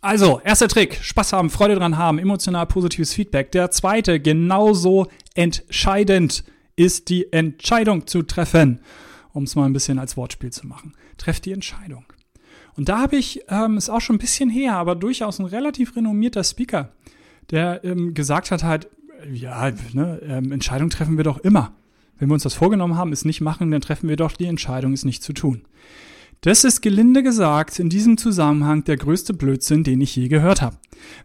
Also, 0.00 0.40
erster 0.44 0.68
Trick, 0.68 0.98
Spaß 1.02 1.32
haben, 1.32 1.50
Freude 1.50 1.74
dran 1.74 1.98
haben, 1.98 2.18
emotional 2.18 2.66
positives 2.66 3.12
Feedback. 3.14 3.50
Der 3.50 3.70
zweite, 3.70 4.20
genauso 4.20 5.08
entscheidend 5.34 6.44
ist 6.78 7.08
die 7.08 7.32
Entscheidung 7.32 8.06
zu 8.06 8.22
treffen, 8.22 8.80
um 9.32 9.44
es 9.44 9.56
mal 9.56 9.66
ein 9.66 9.72
bisschen 9.72 9.98
als 9.98 10.16
Wortspiel 10.16 10.50
zu 10.50 10.66
machen. 10.66 10.94
Trefft 11.16 11.44
die 11.44 11.52
Entscheidung. 11.52 12.04
Und 12.76 12.88
da 12.88 13.00
habe 13.00 13.16
ich, 13.16 13.40
ähm, 13.48 13.76
ist 13.76 13.90
auch 13.90 14.00
schon 14.00 14.16
ein 14.16 14.20
bisschen 14.20 14.48
her, 14.48 14.76
aber 14.76 14.94
durchaus 14.94 15.40
ein 15.40 15.46
relativ 15.46 15.96
renommierter 15.96 16.44
Speaker, 16.44 16.92
der 17.50 17.82
ähm, 17.84 18.14
gesagt 18.14 18.52
hat 18.52 18.62
halt, 18.62 18.88
ja, 19.32 19.72
ne, 19.92 20.20
ähm, 20.22 20.52
Entscheidung 20.52 20.88
treffen 20.88 21.16
wir 21.16 21.24
doch 21.24 21.38
immer. 21.38 21.74
Wenn 22.18 22.28
wir 22.28 22.34
uns 22.34 22.44
das 22.44 22.54
vorgenommen 22.54 22.96
haben, 22.96 23.12
es 23.12 23.24
nicht 23.24 23.40
machen, 23.40 23.72
dann 23.72 23.80
treffen 23.80 24.08
wir 24.08 24.16
doch 24.16 24.32
die 24.32 24.46
Entscheidung, 24.46 24.92
es 24.92 25.04
nicht 25.04 25.24
zu 25.24 25.32
tun. 25.32 25.62
Das 26.42 26.62
ist 26.62 26.82
gelinde 26.82 27.24
gesagt 27.24 27.80
in 27.80 27.88
diesem 27.88 28.16
Zusammenhang 28.16 28.84
der 28.84 28.96
größte 28.96 29.34
Blödsinn, 29.34 29.82
den 29.82 30.00
ich 30.00 30.14
je 30.14 30.28
gehört 30.28 30.62
habe. 30.62 30.76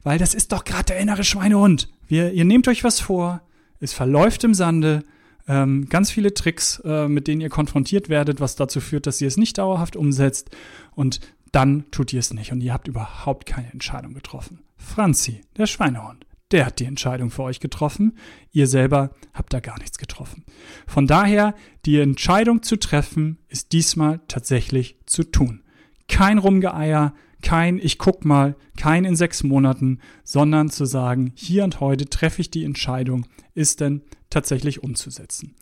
Weil 0.01 0.17
das 0.17 0.33
ist 0.33 0.51
doch 0.51 0.63
gerade 0.63 0.85
der 0.85 0.99
innere 0.99 1.23
Schweinehund. 1.23 1.89
Wir, 2.07 2.31
ihr 2.33 2.45
nehmt 2.45 2.67
euch 2.67 2.83
was 2.83 2.99
vor, 2.99 3.41
es 3.79 3.93
verläuft 3.93 4.43
im 4.43 4.55
Sande, 4.55 5.03
ähm, 5.47 5.87
ganz 5.89 6.11
viele 6.11 6.33
Tricks, 6.33 6.79
äh, 6.85 7.07
mit 7.07 7.27
denen 7.27 7.41
ihr 7.41 7.49
konfrontiert 7.49 8.09
werdet, 8.09 8.39
was 8.39 8.55
dazu 8.55 8.79
führt, 8.79 9.07
dass 9.07 9.21
ihr 9.21 9.27
es 9.27 9.37
nicht 9.37 9.57
dauerhaft 9.57 9.95
umsetzt 9.95 10.51
und 10.95 11.19
dann 11.51 11.85
tut 11.91 12.13
ihr 12.13 12.19
es 12.19 12.33
nicht 12.33 12.51
und 12.51 12.61
ihr 12.61 12.73
habt 12.73 12.87
überhaupt 12.87 13.45
keine 13.45 13.71
Entscheidung 13.71 14.13
getroffen. 14.13 14.61
Franzi, 14.75 15.41
der 15.55 15.67
Schweinehund, 15.67 16.25
der 16.51 16.65
hat 16.65 16.79
die 16.79 16.85
Entscheidung 16.85 17.31
für 17.31 17.43
euch 17.43 17.59
getroffen. 17.59 18.17
Ihr 18.51 18.67
selber 18.67 19.11
habt 19.33 19.53
da 19.53 19.59
gar 19.59 19.79
nichts 19.79 19.97
getroffen. 19.97 20.45
Von 20.85 21.07
daher, 21.07 21.55
die 21.85 21.99
Entscheidung 21.99 22.61
zu 22.61 22.77
treffen, 22.77 23.39
ist 23.49 23.71
diesmal 23.71 24.21
tatsächlich 24.27 24.97
zu 25.05 25.23
tun. 25.23 25.63
Kein 26.07 26.37
Rumgeeier, 26.37 27.13
kein 27.41 27.79
ich 27.79 27.97
guck 27.97 28.23
mal, 28.23 28.55
kein 28.77 29.03
in 29.03 29.15
sechs 29.15 29.43
Monaten, 29.43 29.99
sondern 30.23 30.69
zu 30.69 30.85
sagen, 30.85 31.31
hier 31.35 31.63
und 31.63 31.79
heute 31.79 32.05
treffe 32.05 32.41
ich 32.41 32.51
die 32.51 32.65
Entscheidung, 32.65 33.25
ist 33.55 33.81
denn 33.81 34.01
tatsächlich 34.33 34.83
umzusetzen. 34.83 35.55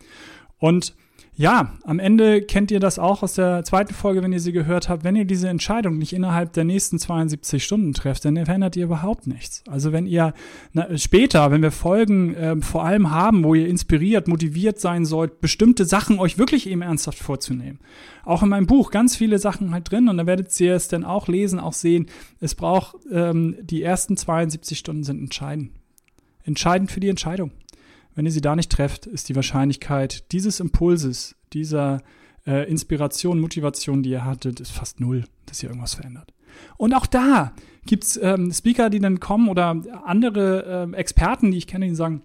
Und 0.57 0.95
ja, 1.37 1.73
am 1.85 1.99
Ende 1.99 2.41
kennt 2.41 2.71
ihr 2.71 2.81
das 2.81 2.99
auch 2.99 3.23
aus 3.23 3.33
der 3.33 3.63
zweiten 3.63 3.93
Folge, 3.93 4.21
wenn 4.21 4.33
ihr 4.33 4.41
sie 4.41 4.51
gehört 4.51 4.89
habt. 4.89 5.05
Wenn 5.05 5.15
ihr 5.15 5.23
diese 5.23 5.47
Entscheidung 5.47 5.97
nicht 5.97 6.11
innerhalb 6.11 6.51
der 6.53 6.65
nächsten 6.65 6.99
72 6.99 7.63
Stunden 7.63 7.93
trefft, 7.93 8.25
dann 8.25 8.35
verändert 8.45 8.75
ihr 8.75 8.83
überhaupt 8.83 9.27
nichts. 9.27 9.63
Also 9.67 9.93
wenn 9.93 10.05
ihr 10.05 10.33
na, 10.73 10.97
später, 10.97 11.49
wenn 11.49 11.61
wir 11.61 11.71
Folgen 11.71 12.35
äh, 12.35 12.57
vor 12.61 12.83
allem 12.83 13.11
haben, 13.11 13.45
wo 13.45 13.55
ihr 13.55 13.67
inspiriert, 13.67 14.27
motiviert 14.27 14.79
sein 14.79 15.05
sollt, 15.05 15.39
bestimmte 15.39 15.85
Sachen 15.85 16.19
euch 16.19 16.37
wirklich 16.37 16.69
eben 16.69 16.81
ernsthaft 16.81 17.17
vorzunehmen. 17.17 17.79
Auch 18.25 18.43
in 18.43 18.49
meinem 18.49 18.67
Buch 18.67 18.91
ganz 18.91 19.15
viele 19.15 19.39
Sachen 19.39 19.71
halt 19.71 19.89
drin 19.89 20.09
und 20.09 20.17
da 20.17 20.27
werdet 20.27 20.59
ihr 20.59 20.75
es 20.75 20.89
dann 20.89 21.05
auch 21.05 21.29
lesen, 21.29 21.59
auch 21.59 21.73
sehen. 21.73 22.07
Es 22.41 22.55
braucht, 22.55 22.97
ähm, 23.09 23.55
die 23.61 23.81
ersten 23.81 24.17
72 24.17 24.77
Stunden 24.77 25.03
sind 25.03 25.19
entscheidend. 25.21 25.71
Entscheidend 26.43 26.91
für 26.91 26.99
die 26.99 27.09
Entscheidung. 27.09 27.51
Wenn 28.15 28.25
ihr 28.25 28.31
sie 28.31 28.41
da 28.41 28.55
nicht 28.55 28.71
trefft, 28.71 29.05
ist 29.05 29.29
die 29.29 29.35
Wahrscheinlichkeit 29.35 30.31
dieses 30.31 30.59
Impulses, 30.59 31.35
dieser 31.53 32.01
äh, 32.45 32.69
Inspiration, 32.69 33.39
Motivation, 33.39 34.03
die 34.03 34.09
ihr 34.09 34.25
hattet, 34.25 34.59
ist 34.59 34.71
fast 34.71 34.99
null, 34.99 35.25
dass 35.45 35.61
ihr 35.63 35.69
irgendwas 35.69 35.93
verändert. 35.93 36.33
Und 36.77 36.93
auch 36.93 37.05
da 37.05 37.53
gibt's 37.85 38.19
ähm, 38.21 38.51
Speaker, 38.51 38.89
die 38.89 38.99
dann 38.99 39.19
kommen 39.19 39.49
oder 39.49 39.81
andere 40.03 40.89
äh, 40.91 40.95
Experten, 40.95 41.51
die 41.51 41.57
ich 41.57 41.67
kenne, 41.67 41.87
die 41.87 41.95
sagen, 41.95 42.23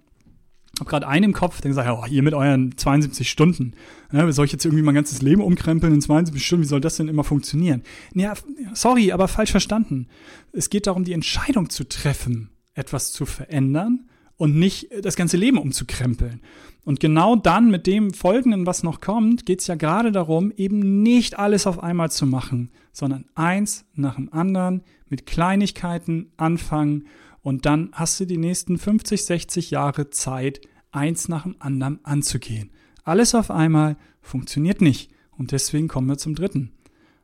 ich 0.75 0.81
habe 0.81 0.91
gerade 0.91 1.09
einen 1.09 1.25
im 1.25 1.33
Kopf, 1.33 1.63
der 1.63 1.73
sagt, 1.73 1.89
oh, 1.89 2.05
ihr 2.07 2.23
mit 2.23 2.35
euren 2.35 2.77
72 2.77 3.31
Stunden, 3.31 3.73
ja, 4.13 4.31
soll 4.33 4.45
ich 4.45 4.53
jetzt 4.53 4.65
irgendwie 4.67 4.83
mein 4.83 4.95
ganzes 4.95 5.23
Leben 5.23 5.41
umkrempeln 5.41 5.95
in 5.95 6.03
72 6.03 6.45
Stunden, 6.45 6.65
wie 6.65 6.69
soll 6.69 6.83
das 6.83 6.97
denn 6.97 7.09
immer 7.09 7.25
funktionieren? 7.25 7.83
Ja, 8.13 8.35
sorry, 8.75 9.11
aber 9.13 9.27
falsch 9.27 9.53
verstanden. 9.53 10.09
Es 10.53 10.69
geht 10.69 10.87
darum, 10.87 11.05
die 11.05 11.15
Entscheidung 11.15 11.71
zu 11.71 11.89
treffen, 11.89 12.51
etwas 12.75 13.13
zu 13.13 13.25
verändern 13.25 14.07
und 14.37 14.57
nicht 14.57 14.89
das 15.03 15.17
ganze 15.17 15.37
Leben 15.37 15.59
umzukrempeln. 15.59 16.41
Und 16.85 17.01
genau 17.01 17.35
dann 17.37 17.71
mit 17.71 17.87
dem 17.87 18.13
Folgenden, 18.13 18.67
was 18.67 18.83
noch 18.83 19.01
kommt, 19.01 19.45
geht 19.45 19.61
es 19.61 19.67
ja 19.67 19.75
gerade 19.75 20.13
darum, 20.13 20.53
eben 20.57 21.03
nicht 21.03 21.39
alles 21.39 21.67
auf 21.67 21.83
einmal 21.83 22.11
zu 22.11 22.27
machen, 22.27 22.71
sondern 22.93 23.25
eins 23.35 23.85
nach 23.95 24.17
dem 24.17 24.33
anderen 24.33 24.83
mit 25.09 25.27
Kleinigkeiten 25.27 26.31
anfangen 26.37 27.07
und 27.43 27.65
dann 27.65 27.91
hast 27.93 28.19
du 28.19 28.25
die 28.25 28.39
nächsten 28.39 28.79
50, 28.79 29.25
60 29.25 29.71
Jahre 29.71 30.11
Zeit, 30.11 30.61
eins 30.91 31.29
nach 31.29 31.45
dem 31.45 31.57
anderen 31.59 32.05
anzugehen. 32.05 32.71
Alles 33.05 33.35
auf 33.35 33.51
einmal 33.51 33.97
funktioniert 34.21 34.81
nicht 34.81 35.11
und 35.37 35.53
deswegen 35.53 35.89
kommen 35.89 36.09
wir 36.09 36.19
zum 36.19 36.35
dritten. 36.35 36.73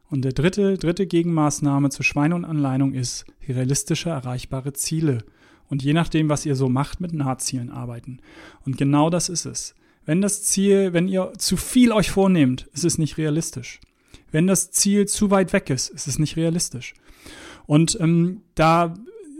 Und 0.08 0.24
der 0.24 0.32
dritte, 0.32 0.76
dritte 0.76 1.06
Gegenmaßnahme 1.06 1.90
zur 1.90 2.04
Schweine- 2.04 2.34
und 2.34 2.44
Anlehnung 2.44 2.92
ist 2.92 3.24
realistische, 3.48 4.10
erreichbare 4.10 4.72
Ziele 4.74 5.24
und 5.72 5.82
je 5.82 5.94
nachdem, 5.94 6.28
was 6.28 6.44
ihr 6.44 6.54
so 6.54 6.68
macht, 6.68 7.00
mit 7.00 7.14
Nahzielen 7.14 7.70
arbeiten. 7.70 8.18
Und 8.66 8.76
genau 8.76 9.08
das 9.08 9.30
ist 9.30 9.46
es. 9.46 9.74
Wenn 10.04 10.20
das 10.20 10.42
Ziel, 10.42 10.92
wenn 10.92 11.08
ihr 11.08 11.32
zu 11.38 11.56
viel 11.56 11.92
euch 11.92 12.10
vornehmt, 12.10 12.68
ist 12.74 12.84
es 12.84 12.98
nicht 12.98 13.16
realistisch. 13.16 13.80
Wenn 14.30 14.46
das 14.46 14.70
Ziel 14.70 15.08
zu 15.08 15.30
weit 15.30 15.54
weg 15.54 15.70
ist, 15.70 15.88
ist 15.88 16.08
es 16.08 16.18
nicht 16.18 16.36
realistisch. 16.36 16.92
Und 17.64 17.96
ähm, 18.02 18.42
da 18.54 18.92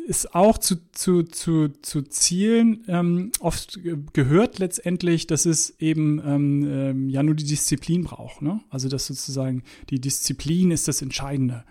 ist 0.07 0.35
auch 0.35 0.57
zu, 0.57 0.77
zu, 0.93 1.23
zu, 1.25 1.69
zu 1.83 2.01
Zielen 2.01 2.83
ähm, 2.89 3.33
oft 3.41 3.81
gehört 4.15 4.59
letztendlich, 4.59 5.27
dass 5.27 5.45
es 5.45 5.79
eben 5.81 6.19
ähm, 6.25 6.67
ähm, 6.67 7.09
ja 7.11 7.23
nur 7.23 7.35
die 7.35 7.45
Disziplin 7.45 8.05
braucht. 8.05 8.41
Ne? 8.41 8.63
Also 8.71 8.89
dass 8.89 9.07
sozusagen 9.07 9.65
die 9.91 10.01
Disziplin 10.01 10.71
ist 10.71 10.89
das 10.89 11.03
Entscheidende 11.03 11.65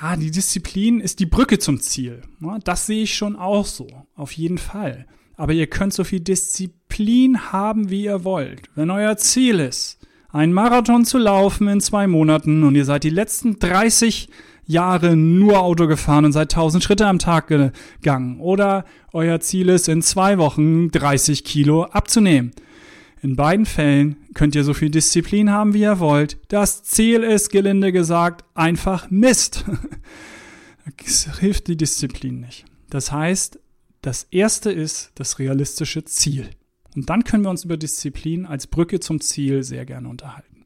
ah, 0.00 0.16
die 0.16 0.30
Disziplin 0.30 1.00
ist 1.00 1.20
die 1.20 1.26
Brücke 1.26 1.58
zum 1.58 1.80
Ziel. 1.80 2.22
Das 2.64 2.86
sehe 2.86 3.04
ich 3.04 3.14
schon 3.14 3.36
auch 3.36 3.66
so, 3.66 3.86
auf 4.14 4.32
jeden 4.32 4.58
Fall. 4.58 5.06
Aber 5.36 5.52
ihr 5.52 5.66
könnt 5.66 5.92
so 5.92 6.04
viel 6.04 6.20
Disziplin 6.20 7.52
haben, 7.52 7.90
wie 7.90 8.04
ihr 8.04 8.24
wollt. 8.24 8.68
Wenn 8.74 8.90
euer 8.90 9.16
Ziel 9.16 9.60
ist, 9.60 9.98
einen 10.30 10.52
Marathon 10.52 11.04
zu 11.04 11.18
laufen 11.18 11.68
in 11.68 11.80
zwei 11.80 12.06
Monaten 12.06 12.64
und 12.64 12.74
ihr 12.74 12.84
seid 12.84 13.04
die 13.04 13.10
letzten 13.10 13.58
30 13.58 14.28
Jahre 14.64 15.16
nur 15.16 15.60
Auto 15.60 15.86
gefahren 15.86 16.24
und 16.24 16.32
seid 16.32 16.52
1000 16.54 16.82
Schritte 16.82 17.06
am 17.06 17.18
Tag 17.18 17.48
gegangen. 17.48 18.40
Oder 18.40 18.84
euer 19.12 19.40
Ziel 19.40 19.68
ist, 19.68 19.88
in 19.88 20.02
zwei 20.02 20.38
Wochen 20.38 20.90
30 20.90 21.44
Kilo 21.44 21.84
abzunehmen 21.84 22.52
in 23.22 23.36
beiden 23.36 23.66
Fällen 23.66 24.16
könnt 24.34 24.56
ihr 24.56 24.64
so 24.64 24.74
viel 24.74 24.90
Disziplin 24.90 25.50
haben, 25.50 25.74
wie 25.74 25.82
ihr 25.82 26.00
wollt. 26.00 26.38
Das 26.48 26.82
Ziel 26.82 27.22
ist, 27.22 27.50
gelinde 27.50 27.92
gesagt, 27.92 28.44
einfach 28.54 29.10
Mist. 29.10 29.64
Es 31.06 31.38
hilft 31.38 31.68
die 31.68 31.76
Disziplin 31.76 32.40
nicht. 32.40 32.64
Das 32.90 33.12
heißt, 33.12 33.60
das 34.00 34.24
erste 34.32 34.72
ist 34.72 35.12
das 35.14 35.38
realistische 35.38 36.04
Ziel. 36.04 36.50
Und 36.96 37.08
dann 37.08 37.22
können 37.22 37.44
wir 37.44 37.50
uns 37.50 37.64
über 37.64 37.76
Disziplin 37.76 38.46
als 38.46 38.66
Brücke 38.66 38.98
zum 38.98 39.20
Ziel 39.20 39.62
sehr 39.62 39.86
gerne 39.86 40.08
unterhalten. 40.08 40.64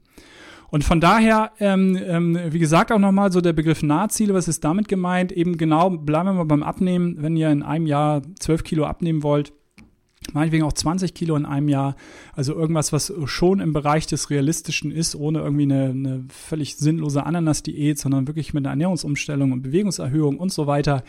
Und 0.70 0.84
von 0.84 1.02
daher, 1.02 1.52
ähm, 1.60 1.98
ähm, 2.02 2.38
wie 2.48 2.58
gesagt, 2.58 2.90
auch 2.92 2.98
nochmal 2.98 3.30
so 3.30 3.42
der 3.42 3.52
Begriff 3.52 3.82
Nahziele, 3.82 4.32
was 4.32 4.48
ist 4.48 4.64
damit 4.64 4.88
gemeint? 4.88 5.32
Eben 5.32 5.58
genau, 5.58 5.90
bleiben 5.90 6.30
wir 6.30 6.32
mal 6.32 6.44
beim 6.44 6.62
Abnehmen. 6.62 7.22
Wenn 7.22 7.36
ihr 7.36 7.50
in 7.50 7.62
einem 7.62 7.86
Jahr 7.86 8.22
12 8.40 8.64
Kilo 8.64 8.86
abnehmen 8.86 9.22
wollt, 9.22 9.52
meinetwegen 10.32 10.64
auch 10.64 10.72
20 10.72 11.14
Kilo 11.14 11.36
in 11.36 11.46
einem 11.46 11.68
Jahr. 11.68 11.96
Also 12.34 12.54
irgendwas, 12.54 12.92
was 12.92 13.12
schon 13.24 13.60
im 13.60 13.72
Bereich 13.72 14.06
des 14.06 14.30
Realistischen 14.30 14.90
ist, 14.90 15.14
ohne 15.14 15.40
irgendwie 15.40 15.64
eine, 15.64 15.84
eine 15.90 16.24
völlig 16.28 16.76
sinnlose 16.76 17.24
Ananas-Diät, 17.24 17.98
sondern 17.98 18.26
wirklich 18.26 18.54
mit 18.54 18.64
einer 18.64 18.70
Ernährungsumstellung 18.70 19.52
und 19.52 19.62
Bewegungserhöhung 19.62 20.38
und 20.38 20.52
so 20.52 20.66
weiter. 20.66 21.02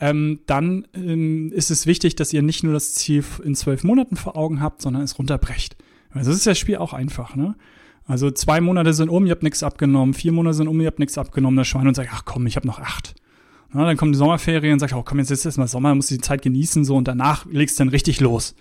Ähm, 0.00 0.40
dann 0.46 0.86
ähm, 0.94 1.52
ist 1.52 1.70
es 1.70 1.86
wichtig, 1.86 2.16
dass 2.16 2.32
ihr 2.32 2.42
nicht 2.42 2.62
nur 2.62 2.72
das 2.72 2.94
Ziel 2.94 3.24
in 3.44 3.54
zwölf 3.54 3.84
Monaten 3.84 4.16
vor 4.16 4.36
Augen 4.36 4.60
habt, 4.60 4.82
sondern 4.82 5.02
es 5.02 5.18
runterbrecht. 5.18 5.76
Also 6.10 6.30
das 6.30 6.38
ist 6.38 6.46
das 6.46 6.58
Spiel 6.58 6.76
auch 6.76 6.92
einfach, 6.92 7.36
ne? 7.36 7.54
Also 8.06 8.30
zwei 8.32 8.60
Monate 8.60 8.92
sind 8.92 9.08
um, 9.08 9.24
ihr 9.26 9.30
habt 9.30 9.44
nichts 9.44 9.62
abgenommen, 9.62 10.14
vier 10.14 10.32
Monate 10.32 10.54
sind 10.54 10.66
um, 10.66 10.80
ihr 10.80 10.88
habt 10.88 10.98
nichts 10.98 11.16
abgenommen, 11.16 11.56
der 11.56 11.64
Schwein 11.64 11.86
und 11.86 11.94
sagt, 11.94 12.10
ach 12.12 12.24
komm, 12.24 12.46
ich 12.46 12.56
habe 12.56 12.66
noch 12.66 12.80
acht. 12.80 13.14
Na, 13.72 13.84
dann 13.84 13.96
kommen 13.96 14.12
die 14.12 14.18
Sommerferien 14.18 14.74
und 14.74 14.78
sagt, 14.80 14.94
oh 14.94 15.02
komm, 15.04 15.18
jetzt 15.18 15.30
ist 15.30 15.56
mal 15.56 15.68
Sommer, 15.68 15.94
musst 15.94 16.10
du 16.10 16.16
die 16.16 16.20
Zeit 16.20 16.42
genießen 16.42 16.84
so 16.84 16.96
und 16.96 17.06
danach 17.06 17.46
legst 17.46 17.78
du 17.78 17.82
dann 17.82 17.88
richtig 17.90 18.20
los. 18.20 18.54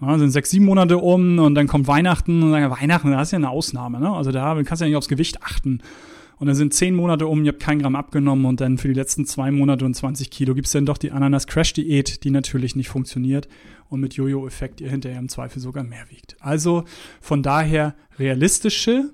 Ja, 0.00 0.18
sind 0.18 0.30
sechs, 0.30 0.50
sieben 0.50 0.64
Monate 0.64 0.98
um 0.98 1.38
und 1.38 1.54
dann 1.54 1.68
kommt 1.68 1.86
Weihnachten 1.86 2.42
und 2.42 2.52
dann 2.52 2.70
Weihnachten, 2.70 3.12
da 3.12 3.22
ist 3.22 3.30
ja 3.30 3.36
eine 3.36 3.50
Ausnahme, 3.50 4.00
ne? 4.00 4.12
Also 4.12 4.32
da 4.32 4.54
kannst 4.64 4.80
du 4.80 4.84
ja 4.84 4.88
nicht 4.88 4.96
aufs 4.96 5.08
Gewicht 5.08 5.42
achten. 5.42 5.80
und 6.38 6.48
dann 6.48 6.56
sind 6.56 6.74
zehn 6.74 6.94
Monate 6.96 7.28
um, 7.28 7.44
ihr 7.44 7.52
habt 7.52 7.62
kein 7.62 7.78
Gramm 7.78 7.94
abgenommen 7.94 8.46
und 8.46 8.60
dann 8.60 8.78
für 8.78 8.88
die 8.88 8.94
letzten 8.94 9.26
zwei 9.26 9.52
Monate 9.52 9.84
und 9.84 9.94
20 9.94 10.28
Kilo 10.28 10.54
gibt 10.54 10.66
es 10.66 10.72
dann 10.72 10.86
doch 10.86 10.98
die 10.98 11.12
Ananas-Crash-Diät, 11.12 12.24
die 12.24 12.30
natürlich 12.30 12.74
nicht 12.74 12.88
funktioniert 12.88 13.46
und 13.88 14.00
mit 14.00 14.14
Jojo-Effekt 14.14 14.80
ihr 14.80 14.90
hinterher 14.90 15.20
im 15.20 15.28
Zweifel 15.28 15.60
sogar 15.60 15.84
mehr 15.84 16.10
wiegt. 16.10 16.36
Also 16.40 16.84
von 17.20 17.44
daher 17.44 17.94
realistische 18.18 19.12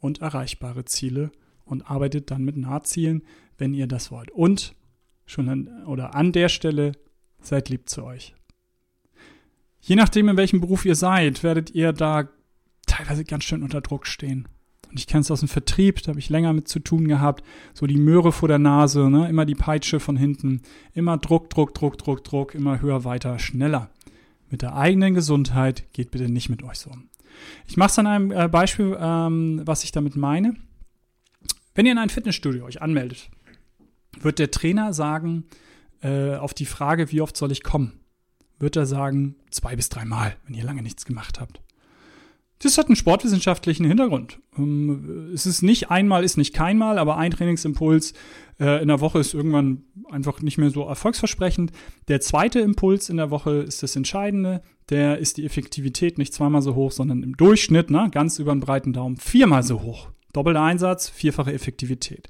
und 0.00 0.20
erreichbare 0.20 0.84
Ziele 0.84 1.30
und 1.64 1.88
arbeitet 1.88 2.32
dann 2.32 2.42
mit 2.42 2.56
Nahzielen, 2.56 3.22
wenn 3.58 3.74
ihr 3.74 3.86
das 3.86 4.10
wollt. 4.10 4.30
Und 4.30 4.74
schon 5.26 5.48
an, 5.48 5.84
oder 5.86 6.14
an 6.14 6.32
der 6.32 6.48
Stelle 6.48 6.92
seid 7.40 7.68
lieb 7.68 7.88
zu 7.88 8.04
euch. 8.04 8.34
Je 9.80 9.96
nachdem, 9.96 10.28
in 10.28 10.36
welchem 10.36 10.60
Beruf 10.60 10.84
ihr 10.84 10.94
seid, 10.94 11.42
werdet 11.42 11.70
ihr 11.70 11.92
da 11.92 12.28
teilweise 12.86 13.24
ganz 13.24 13.44
schön 13.44 13.62
unter 13.62 13.80
Druck 13.80 14.06
stehen. 14.06 14.48
Und 14.94 14.98
ich 15.00 15.06
kenne 15.06 15.22
es 15.22 15.30
aus 15.30 15.40
dem 15.40 15.48
Vertrieb, 15.48 16.02
da 16.02 16.10
habe 16.10 16.20
ich 16.20 16.30
länger 16.30 16.52
mit 16.52 16.68
zu 16.68 16.78
tun 16.78 17.08
gehabt. 17.08 17.44
So 17.74 17.86
die 17.86 17.98
Möhre 17.98 18.30
vor 18.30 18.48
der 18.48 18.60
Nase, 18.60 19.10
ne? 19.10 19.28
immer 19.28 19.44
die 19.44 19.56
Peitsche 19.56 19.98
von 19.98 20.16
hinten. 20.16 20.62
Immer 20.92 21.18
Druck, 21.18 21.50
Druck, 21.50 21.74
Druck, 21.74 21.98
Druck, 21.98 22.22
Druck, 22.24 22.54
immer 22.54 22.80
höher, 22.80 23.04
weiter, 23.04 23.38
schneller. 23.38 23.90
Mit 24.50 24.62
der 24.62 24.76
eigenen 24.76 25.14
Gesundheit 25.14 25.92
geht 25.92 26.12
bitte 26.12 26.28
nicht 26.28 26.48
mit 26.48 26.62
euch 26.62 26.78
so 26.78 26.90
um. 26.90 27.08
Ich 27.66 27.76
mache 27.76 27.90
es 27.90 27.98
an 27.98 28.06
einem 28.06 28.30
äh, 28.30 28.48
Beispiel, 28.48 28.96
ähm, 28.98 29.62
was 29.64 29.82
ich 29.82 29.90
damit 29.90 30.14
meine. 30.14 30.54
Wenn 31.74 31.86
ihr 31.86 31.92
in 31.92 31.98
ein 31.98 32.08
Fitnessstudio 32.08 32.64
euch 32.64 32.80
anmeldet, 32.80 33.30
wird 34.22 34.38
der 34.38 34.50
Trainer 34.50 34.92
sagen, 34.92 35.44
äh, 36.02 36.34
auf 36.34 36.54
die 36.54 36.66
Frage, 36.66 37.10
wie 37.10 37.20
oft 37.20 37.36
soll 37.36 37.52
ich 37.52 37.62
kommen, 37.62 38.00
wird 38.58 38.76
er 38.76 38.86
sagen, 38.86 39.36
zwei 39.50 39.76
bis 39.76 39.88
dreimal, 39.88 40.36
wenn 40.46 40.54
ihr 40.54 40.64
lange 40.64 40.82
nichts 40.82 41.04
gemacht 41.04 41.40
habt. 41.40 41.60
Das 42.60 42.78
hat 42.78 42.86
einen 42.86 42.96
sportwissenschaftlichen 42.96 43.84
Hintergrund. 43.84 44.38
Ähm, 44.56 45.30
es 45.34 45.44
ist 45.44 45.62
nicht 45.62 45.90
einmal, 45.90 46.24
ist 46.24 46.38
nicht 46.38 46.54
keinmal, 46.54 46.98
aber 46.98 47.16
ein 47.16 47.30
Trainingsimpuls 47.30 48.14
äh, 48.58 48.80
in 48.80 48.88
der 48.88 49.00
Woche 49.00 49.18
ist 49.18 49.34
irgendwann 49.34 49.84
einfach 50.10 50.40
nicht 50.40 50.56
mehr 50.56 50.70
so 50.70 50.84
erfolgsversprechend. 50.84 51.72
Der 52.08 52.20
zweite 52.20 52.60
Impuls 52.60 53.10
in 53.10 53.16
der 53.16 53.30
Woche 53.30 53.56
ist 53.56 53.82
das 53.82 53.96
Entscheidende. 53.96 54.62
Der 54.88 55.18
ist 55.18 55.36
die 55.36 55.44
Effektivität 55.44 56.16
nicht 56.16 56.32
zweimal 56.32 56.62
so 56.62 56.74
hoch, 56.74 56.92
sondern 56.92 57.22
im 57.22 57.36
Durchschnitt, 57.36 57.90
ne, 57.90 58.08
ganz 58.10 58.38
über 58.38 58.54
den 58.54 58.60
breiten 58.60 58.92
Daumen, 58.92 59.16
viermal 59.16 59.62
so 59.62 59.82
hoch. 59.82 60.10
Doppelter 60.32 60.62
Einsatz, 60.62 61.08
vierfache 61.08 61.52
Effektivität. 61.52 62.28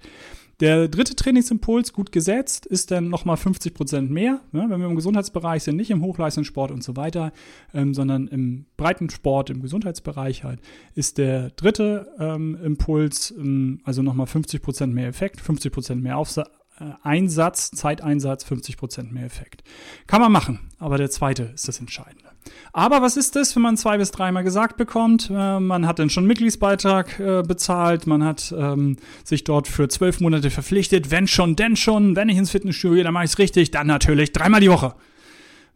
Der 0.61 0.89
dritte 0.89 1.17
Trainingsimpuls, 1.17 1.93
gut 1.93 2.13
gesetzt, 2.13 2.67
ist 2.67 2.91
dann 2.91 3.09
nochmal 3.09 3.37
50 3.37 3.75
Prozent 3.75 4.11
mehr. 4.11 4.41
Ja, 4.53 4.71
wenn 4.71 4.81
wir 4.81 4.87
im 4.87 4.97
Gesundheitsbereich 4.97 5.63
sind, 5.63 5.77
nicht 5.77 5.91
im 5.91 6.03
Hochleistungssport 6.03 6.71
und 6.71 6.85
so 6.85 6.97
weiter, 6.97 7.33
ähm, 7.73 7.95
sondern 7.95 8.29
im 8.29 8.67
Breitensport, 8.77 9.51
im 9.51 9.63
Gesundheitsbereich 9.63 10.45
halt, 10.45 10.61
ist 10.95 11.19
der 11.19 11.51
dritte 11.51 12.09
ähm, 12.19 12.57
Impuls, 12.63 13.33
ähm, 13.37 13.81
also 13.85 14.03
nochmal 14.03 14.27
50 14.27 14.63
Prozent 14.63 14.95
mehr 14.95 15.09
Effekt, 15.09 15.41
50 15.41 15.73
Prozent 15.73 16.03
mehr 16.03 16.19
Aufsatz. 16.19 16.49
Äh, 16.79 16.93
Einsatz, 17.03 17.71
Zeiteinsatz, 17.71 18.45
50 18.45 18.77
Prozent 18.77 19.13
mehr 19.13 19.25
Effekt. 19.25 19.63
Kann 20.07 20.21
man 20.21 20.33
machen, 20.33 20.71
aber 20.79 20.99
der 20.99 21.11
zweite 21.11 21.45
ist 21.55 21.69
das 21.69 21.79
Entscheidende. 21.79 22.24
Aber 22.73 23.03
was 23.03 23.17
ist 23.17 23.37
das, 23.37 23.55
wenn 23.55 23.63
man 23.63 23.77
zwei 23.77 23.99
bis 23.99 24.11
dreimal 24.11 24.45
gesagt 24.45 24.77
bekommt? 24.77 25.31
Äh, 25.31 25.61
man 25.61 25.87
hat 25.87 25.99
dann 25.99 26.11
schon 26.11 26.23
einen 26.23 26.29
Mitgliedsbeitrag 26.29 27.21
äh, 27.21 27.43
bezahlt, 27.43 28.07
man 28.07 28.25
hat 28.25 28.55
ähm, 28.57 28.97
sich 29.23 29.45
dort 29.45 29.69
für 29.69 29.89
zwölf 29.89 30.21
Monate 30.21 30.51
verpflichtet. 30.51 31.11
Wenn 31.11 31.27
schon, 31.27 31.57
denn 31.57 31.77
schon, 31.77 32.17
wenn 32.17 32.29
ich 32.29 32.37
ins 32.37 32.51
Fitnessstudio 32.51 32.97
gehe, 32.97 33.05
dann 33.05 33.15
mache 33.15 33.25
ich 33.25 33.33
es 33.33 33.39
richtig, 33.39 33.71
dann 33.71 33.87
natürlich 33.87 34.33
dreimal 34.33 34.61
die 34.61 34.71
Woche. 34.71 34.95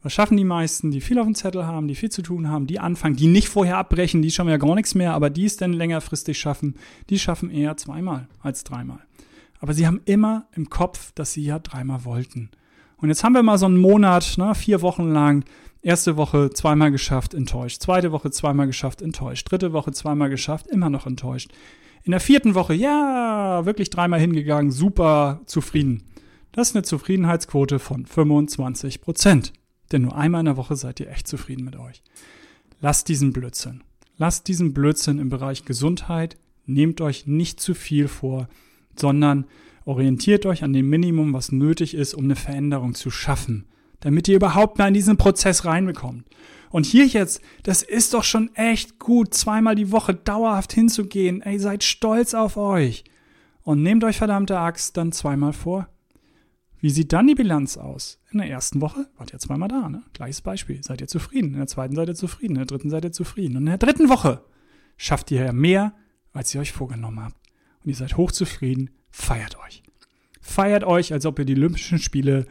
Was 0.03 0.13
schaffen 0.13 0.37
die 0.37 0.45
meisten, 0.45 0.93
die 0.93 1.01
viel 1.01 1.19
auf 1.19 1.27
dem 1.27 1.35
Zettel 1.35 1.67
haben, 1.67 1.89
die 1.89 1.97
viel 1.97 2.11
zu 2.11 2.23
tun 2.23 2.49
haben, 2.49 2.69
die 2.69 2.79
anfangen, 2.79 3.17
die 3.17 3.27
nicht 3.27 3.49
vorher 3.49 3.79
abbrechen, 3.79 4.23
die 4.23 4.31
schaffen 4.31 4.51
ja 4.51 4.57
gar 4.57 4.77
nichts 4.77 4.95
mehr, 4.95 5.13
aber 5.13 5.29
die 5.29 5.45
es 5.45 5.57
dann 5.57 5.73
längerfristig 5.73 6.39
schaffen, 6.39 6.77
die 7.11 7.19
schaffen 7.19 7.51
eher 7.51 7.77
zweimal 7.77 8.29
als 8.41 8.63
dreimal. 8.63 9.01
Aber 9.61 9.75
sie 9.75 9.87
haben 9.87 10.01
immer 10.05 10.47
im 10.55 10.71
Kopf, 10.71 11.11
dass 11.15 11.33
sie 11.33 11.45
ja 11.45 11.59
dreimal 11.59 12.05
wollten. 12.05 12.51
Und 12.99 13.09
jetzt 13.09 13.25
haben 13.25 13.35
wir 13.35 13.43
mal 13.43 13.59
so 13.59 13.67
einen 13.67 13.79
Monat, 13.79 14.35
ne, 14.39 14.55
vier 14.55 14.83
Wochen 14.83 15.11
lang, 15.11 15.45
erste 15.83 16.17
Woche 16.17 16.51
zweimal 16.51 16.91
geschafft, 16.91 17.35
enttäuscht. 17.35 17.81
Zweite 17.81 18.13
Woche 18.13 18.31
zweimal 18.31 18.67
geschafft, 18.67 19.03
enttäuscht. 19.03 19.51
Dritte 19.51 19.73
Woche 19.73 19.93
zweimal 19.93 20.31
geschafft, 20.31 20.67
immer 20.67 20.91
noch 20.91 21.07
enttäuscht. 21.07 21.51
In 22.05 22.13
der 22.13 22.21
vierten 22.21 22.55
Woche, 22.55 22.75
ja, 22.75 23.65
wirklich 23.65 23.91
dreimal 23.91 24.21
hingegangen, 24.21 24.71
super 24.71 25.41
zufrieden. 25.47 26.05
Das 26.53 26.71
ist 26.71 26.77
eine 26.77 26.85
Zufriedenheitsquote 26.85 27.79
von 27.79 28.07
25 28.07 29.01
Prozent. 29.01 29.53
Denn 29.93 30.03
nur 30.03 30.17
einmal 30.17 30.41
in 30.41 30.47
der 30.47 30.57
Woche 30.57 30.77
seid 30.77 31.01
ihr 31.01 31.11
echt 31.11 31.29
zufrieden 31.29 31.65
mit 31.65 31.77
euch. 31.77 32.03
Lasst 32.81 33.09
diesen 33.09 33.33
Blödsinn. 33.33 33.83
Lasst 34.17 34.49
diesen 34.49 34.75
Blödsinn 34.75 35.19
im 35.19 35.29
Bereich 35.29 35.65
Gesundheit. 35.65 36.37
Nehmt 36.67 37.01
euch 37.01 37.27
nicht 37.27 37.61
zu 37.61 37.75
viel 37.75 38.09
vor 38.09 38.49
sondern 39.01 39.47
orientiert 39.85 40.47
euch 40.47 40.63
an 40.65 40.73
dem 40.73 40.89
Minimum, 40.89 41.33
was 41.33 41.53
nötig 41.53 41.95
ist, 41.95 42.15
um 42.15 42.25
eine 42.25 42.37
Veränderung 42.37 42.95
zu 42.95 43.11
schaffen, 43.11 43.67
damit 44.01 44.29
ihr 44.29 44.37
überhaupt 44.37 44.79
mal 44.79 44.89
in 44.89 44.95
diesen 44.95 45.17
Prozess 45.17 45.65
reinbekommt. 45.65 46.25
Und 46.71 46.87
hier 46.87 47.07
jetzt, 47.07 47.41
das 47.63 47.83
ist 47.83 48.15
doch 48.15 48.25
schon 48.25 48.55
echt 48.55 48.99
gut, 48.99 49.35
zweimal 49.35 49.75
die 49.75 49.91
Woche 49.91 50.15
dauerhaft 50.15 50.73
hinzugehen. 50.73 51.41
Ey, 51.41 51.59
seid 51.59 51.83
stolz 51.83 52.35
auf 52.35 52.57
euch. 52.57 53.05
Und 53.63 53.83
nehmt 53.83 54.05
euch 54.05 54.19
verdammte 54.19 54.59
Axt 54.59 54.97
dann 54.97 55.13
zweimal 55.13 55.53
vor. 55.53 55.89
Wie 56.81 56.91
sieht 56.91 57.13
dann 57.13 57.27
die 57.27 57.35
Bilanz 57.35 57.77
aus? 57.77 58.21
In 58.31 58.39
der 58.39 58.49
ersten 58.49 58.81
Woche 58.81 59.07
wart 59.17 59.33
ihr 59.33 59.39
zweimal 59.39 59.69
da, 59.69 59.89
ne? 59.89 60.03
Gleiches 60.13 60.43
Beispiel. 60.43 60.83
Seid 60.83 61.01
ihr 61.01 61.09
zufrieden? 61.09 61.53
In 61.53 61.59
der 61.59 61.67
zweiten 61.67 61.97
seid 61.97 62.09
ihr 62.09 62.15
zufrieden, 62.15 62.55
in 62.55 62.59
der 62.59 62.67
dritten 62.67 62.91
seid 62.91 63.05
ihr 63.05 63.13
zufrieden. 63.13 63.57
Und 63.57 63.63
in 63.63 63.67
der 63.67 63.79
dritten 63.79 64.09
Woche 64.09 64.43
schafft 64.97 65.31
ihr 65.31 65.45
ja 65.45 65.53
mehr, 65.53 65.95
als 66.33 66.55
ihr 66.55 66.61
euch 66.61 66.73
vorgenommen 66.73 67.21
habt 67.25 67.37
und 67.83 67.91
ihr 67.91 67.97
seid 67.97 68.17
hochzufrieden, 68.17 68.91
feiert 69.11 69.59
euch. 69.59 69.83
Feiert 70.41 70.85
euch, 70.85 71.13
als 71.13 71.27
ob 71.27 71.39
ihr 71.39 71.45
die 71.45 71.57
Olympischen 71.57 71.99
Spiele 71.99 72.47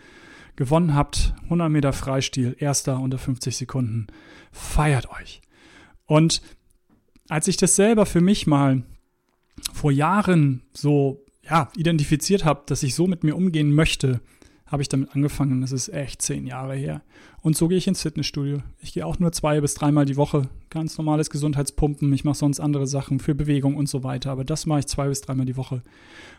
gewonnen 0.57 0.93
habt. 0.93 1.33
100 1.45 1.71
Meter 1.71 1.93
Freistil, 1.93 2.57
erster 2.59 2.99
unter 2.99 3.17
50 3.17 3.55
Sekunden. 3.55 4.07
Feiert 4.51 5.09
euch. 5.09 5.41
Und 6.05 6.41
als 7.29 7.47
ich 7.47 7.55
das 7.55 7.77
selber 7.77 8.05
für 8.05 8.21
mich 8.21 8.47
mal 8.47 8.83
vor 9.73 9.91
Jahren 9.91 10.63
so 10.73 11.23
ja, 11.43 11.71
identifiziert 11.77 12.43
habe, 12.43 12.63
dass 12.65 12.83
ich 12.83 12.95
so 12.95 13.07
mit 13.07 13.23
mir 13.23 13.35
umgehen 13.35 13.73
möchte, 13.73 14.19
habe 14.67 14.81
ich 14.81 14.89
damit 14.89 15.15
angefangen. 15.15 15.61
Das 15.61 15.71
ist 15.71 15.89
echt 15.89 16.21
zehn 16.21 16.45
Jahre 16.45 16.75
her. 16.75 17.01
Und 17.41 17.55
so 17.55 17.67
gehe 17.67 17.77
ich 17.77 17.87
ins 17.87 18.01
Fitnessstudio. 18.01 18.59
Ich 18.81 18.93
gehe 18.93 19.05
auch 19.05 19.19
nur 19.19 19.31
zwei 19.31 19.61
bis 19.61 19.73
dreimal 19.73 20.05
die 20.05 20.17
Woche. 20.17 20.49
Ganz 20.69 20.97
normales 20.97 21.29
Gesundheitspumpen. 21.29 22.11
Ich 22.13 22.23
mache 22.23 22.37
sonst 22.37 22.59
andere 22.59 22.87
Sachen 22.87 23.19
für 23.19 23.35
Bewegung 23.35 23.75
und 23.75 23.87
so 23.87 24.03
weiter. 24.03 24.31
Aber 24.31 24.43
das 24.43 24.65
mache 24.65 24.79
ich 24.79 24.87
zwei 24.87 25.07
bis 25.07 25.21
dreimal 25.21 25.45
die 25.45 25.57
Woche. 25.57 25.81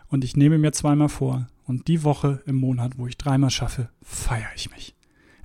Und 0.09 0.25
ich 0.25 0.37
nehme 0.37 0.59
mir 0.59 0.73
zweimal 0.73 1.09
vor. 1.09 1.49
Und 1.67 1.88
die 1.88 2.05
Woche 2.05 2.43
im 2.47 2.57
Monat, 2.57 2.99
wo 2.99 3.07
ich 3.07 3.17
dreimal 3.17 3.51
schaffe, 3.51 3.88
feiere 4.03 4.51
ich 4.55 4.71
mich. 4.71 4.95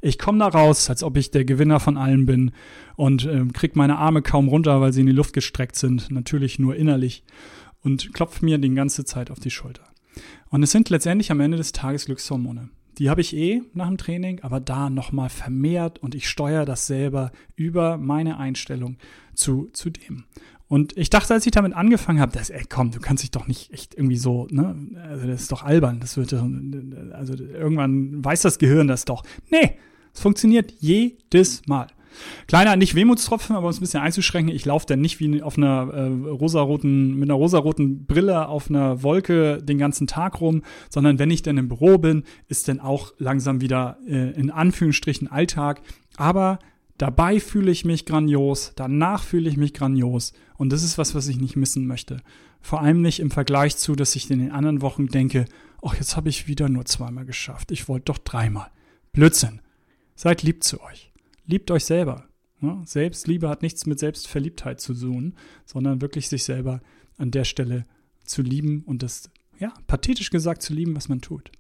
Ich 0.02 0.19
komme 0.19 0.39
da 0.39 0.48
raus, 0.50 0.89
als 0.89 1.02
ob 1.02 1.15
ich 1.15 1.32
der 1.32 1.46
Gewinner 1.46 1.80
von 1.80 1.96
allen 1.96 2.26
bin 2.26 2.52
und 2.98 3.26
äh, 3.26 3.46
krieg 3.54 3.78
meine 3.78 3.98
Arme 3.98 4.22
kaum 4.22 4.50
runter, 4.50 4.82
weil 4.82 4.91
sie 4.91 5.00
in 5.00 5.08
die 5.08 5.13
Luft 5.13 5.32
gestreckt 5.32 5.78
sind. 5.78 6.12
Natürlich 6.12 6.60
nur 6.60 6.76
innerlich. 6.76 7.24
Und 7.82 8.13
klopfe 8.13 8.43
mir 8.43 8.58
die 8.58 8.74
ganze 8.74 9.06
Zeit 9.06 9.32
auf 9.32 9.39
die 9.39 9.52
Schulter. 9.52 9.92
Und 10.49 10.63
es 10.63 10.71
sind 10.71 10.89
letztendlich 10.89 11.32
am 11.32 11.39
Ende 11.39 11.58
des 11.58 11.71
Tages 11.71 12.06
Glückshormone. 12.06 12.69
Die 12.97 13.10
habe 13.10 13.21
ich 13.21 13.36
eh 13.36 13.63
nach 13.73 13.88
dem 13.88 13.97
Training, 13.97 14.41
aber 14.41 14.60
da 14.60 14.89
nochmal 14.89 15.30
vermehrt 15.30 15.99
und 15.99 16.13
ich 16.13 16.30
steuere 16.30 16.65
das 16.65 16.86
selber 16.86 17.32
über 17.56 17.97
meine 17.97 18.38
Einstellung 18.38 18.97
zu, 19.34 19.69
zu 19.73 19.89
dem. 19.89 20.26
Und 20.67 20.97
ich 20.97 21.10
dachte, 21.10 21.34
als 21.34 21.45
ich 21.45 21.52
damit 21.52 21.73
angefangen 21.73 22.19
habe, 22.19 22.32
dass, 22.32 22.49
ey, 22.49 22.63
komm, 22.67 22.91
du 22.91 22.99
kannst 22.99 23.23
dich 23.23 23.32
doch 23.32 23.47
nicht 23.47 23.71
echt 23.71 23.95
irgendwie 23.95 24.17
so, 24.17 24.47
ne, 24.49 24.76
also 25.08 25.28
das 25.28 25.41
ist 25.41 25.52
doch 25.52 25.63
albern, 25.63 25.99
das 25.99 26.17
wird, 26.17 26.34
also 26.34 27.36
irgendwann 27.36 28.23
weiß 28.23 28.41
das 28.41 28.60
Gehirn 28.60 28.88
das 28.88 29.06
doch. 29.06 29.23
Nee, 29.52 29.78
es 30.13 30.21
funktioniert 30.21 30.71
jedes 30.80 31.65
Mal. 31.67 31.88
Kleiner, 32.47 32.76
nicht 32.76 32.95
Wehmutstropfen, 32.95 33.56
aber 33.56 33.65
um 33.65 33.69
es 33.71 33.78
ein 33.78 33.82
bisschen 33.82 34.02
einzuschränken, 34.02 34.54
ich 34.54 34.65
laufe 34.65 34.86
dann 34.86 35.02
nicht 35.02 35.19
wie 35.19 35.41
auf 35.41 35.58
einer 35.58 35.89
äh, 35.93 36.30
rosaroten, 36.30 37.15
mit 37.15 37.30
einer 37.30 37.38
rosaroten 37.38 38.06
Brille 38.06 38.47
auf 38.47 38.69
einer 38.69 39.04
Wolke 39.04 39.62
den 39.63 39.78
ganzen 39.78 40.08
Tag 40.08 40.41
rum, 40.41 40.63
sondern 40.89 41.19
wenn 41.19 41.32
ich 41.32 41.41
dann 41.41 41.58
im 41.58 41.67
Büro 41.67 41.97
bin, 41.97 42.23
ist 42.47 42.67
dann 42.67 42.80
auch 42.80 43.13
langsam 43.17 43.62
wieder 43.62 43.97
äh, 44.08 44.32
in 44.32 44.52
Anführungsstrichen 44.52 45.28
Alltag. 45.28 45.82
Aber 46.17 46.60
dabei 46.97 47.39
fühle 47.39 47.71
ich 47.71 47.86
mich 47.86 48.06
grandios, 48.06 48.73
danach 48.76 49.23
fühle 49.23 49.49
ich 49.49 49.58
mich 49.58 49.73
grandios. 49.73 50.34
Und 50.58 50.71
das 50.71 50.84
ist 50.84 50.97
was, 50.97 51.15
was 51.15 51.28
ich 51.28 51.39
nicht 51.39 51.56
missen 51.56 51.88
möchte. 51.88 52.21
Vor 52.62 52.82
allem 52.82 53.02
nicht 53.02 53.19
im 53.19 53.32
Vergleich 53.32 53.78
zu, 53.78 53.95
dass 53.95 54.15
ich 54.15 54.30
in 54.30 54.39
den 54.39 54.52
anderen 54.52 54.82
Wochen 54.82 55.08
denke, 55.08 55.45
ach, 55.82 55.95
jetzt 55.95 56.15
habe 56.15 56.30
ich 56.30 56.47
wieder 56.47 56.69
nur 56.69 56.86
zweimal 56.86 57.26
geschafft. 57.26 57.71
Ich 57.71 57.89
wollte 57.89 58.06
doch 58.06 58.19
dreimal. 58.19 58.67
Blödsinn. 59.12 59.60
Seid 60.15 60.43
lieb 60.43 60.63
zu 60.63 60.82
euch 60.82 61.12
liebt 61.45 61.71
euch 61.71 61.86
selber. 61.86 62.25
Selbstliebe 62.86 63.49
hat 63.49 63.62
nichts 63.62 63.86
mit 63.86 63.99
Selbstverliebtheit 63.99 64.79
zu 64.79 64.93
tun, 64.93 65.36
sondern 65.65 66.01
wirklich 66.01 66.29
sich 66.29 66.45
selber 66.45 66.82
an 67.17 67.32
der 67.32 67.43
Stelle 67.43 67.86
zu 68.23 68.41
lieben 68.41 68.84
und 68.86 69.03
das, 69.03 69.29
ja, 69.60 69.73
pathetisch 69.88 70.29
gesagt 70.29 70.62
zu 70.62 70.73
lieben, 70.73 70.95
was 70.95 71.10
man 71.10 71.19
tut. 71.19 71.51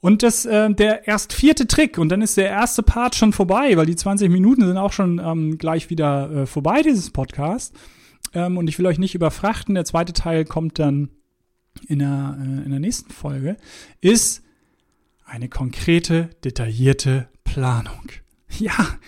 Und 0.00 0.22
das, 0.22 0.44
äh, 0.44 0.72
der 0.74 1.06
erst 1.06 1.32
vierte 1.32 1.66
Trick, 1.68 1.96
und 1.96 2.08
dann 2.08 2.22
ist 2.22 2.36
der 2.36 2.48
erste 2.48 2.82
Part 2.82 3.14
schon 3.14 3.32
vorbei, 3.32 3.76
weil 3.76 3.86
die 3.86 3.94
20 3.94 4.30
Minuten 4.30 4.66
sind 4.66 4.76
auch 4.76 4.92
schon 4.92 5.20
ähm, 5.20 5.58
gleich 5.58 5.90
wieder 5.90 6.30
äh, 6.30 6.46
vorbei, 6.46 6.82
dieses 6.82 7.10
Podcast. 7.10 7.74
Ähm, 8.34 8.58
und 8.58 8.68
ich 8.68 8.78
will 8.78 8.86
euch 8.86 8.98
nicht 8.98 9.14
überfrachten. 9.14 9.76
Der 9.76 9.84
zweite 9.84 10.12
Teil 10.12 10.44
kommt 10.44 10.80
dann 10.80 11.10
in 11.86 12.00
der, 12.00 12.36
äh, 12.40 12.64
in 12.64 12.70
der 12.70 12.80
nächsten 12.80 13.12
Folge, 13.12 13.56
ist 14.00 14.42
eine 15.24 15.48
konkrete, 15.48 16.30
detaillierte 16.44 17.28
Planung. 17.44 18.10
Ja, 18.58 18.98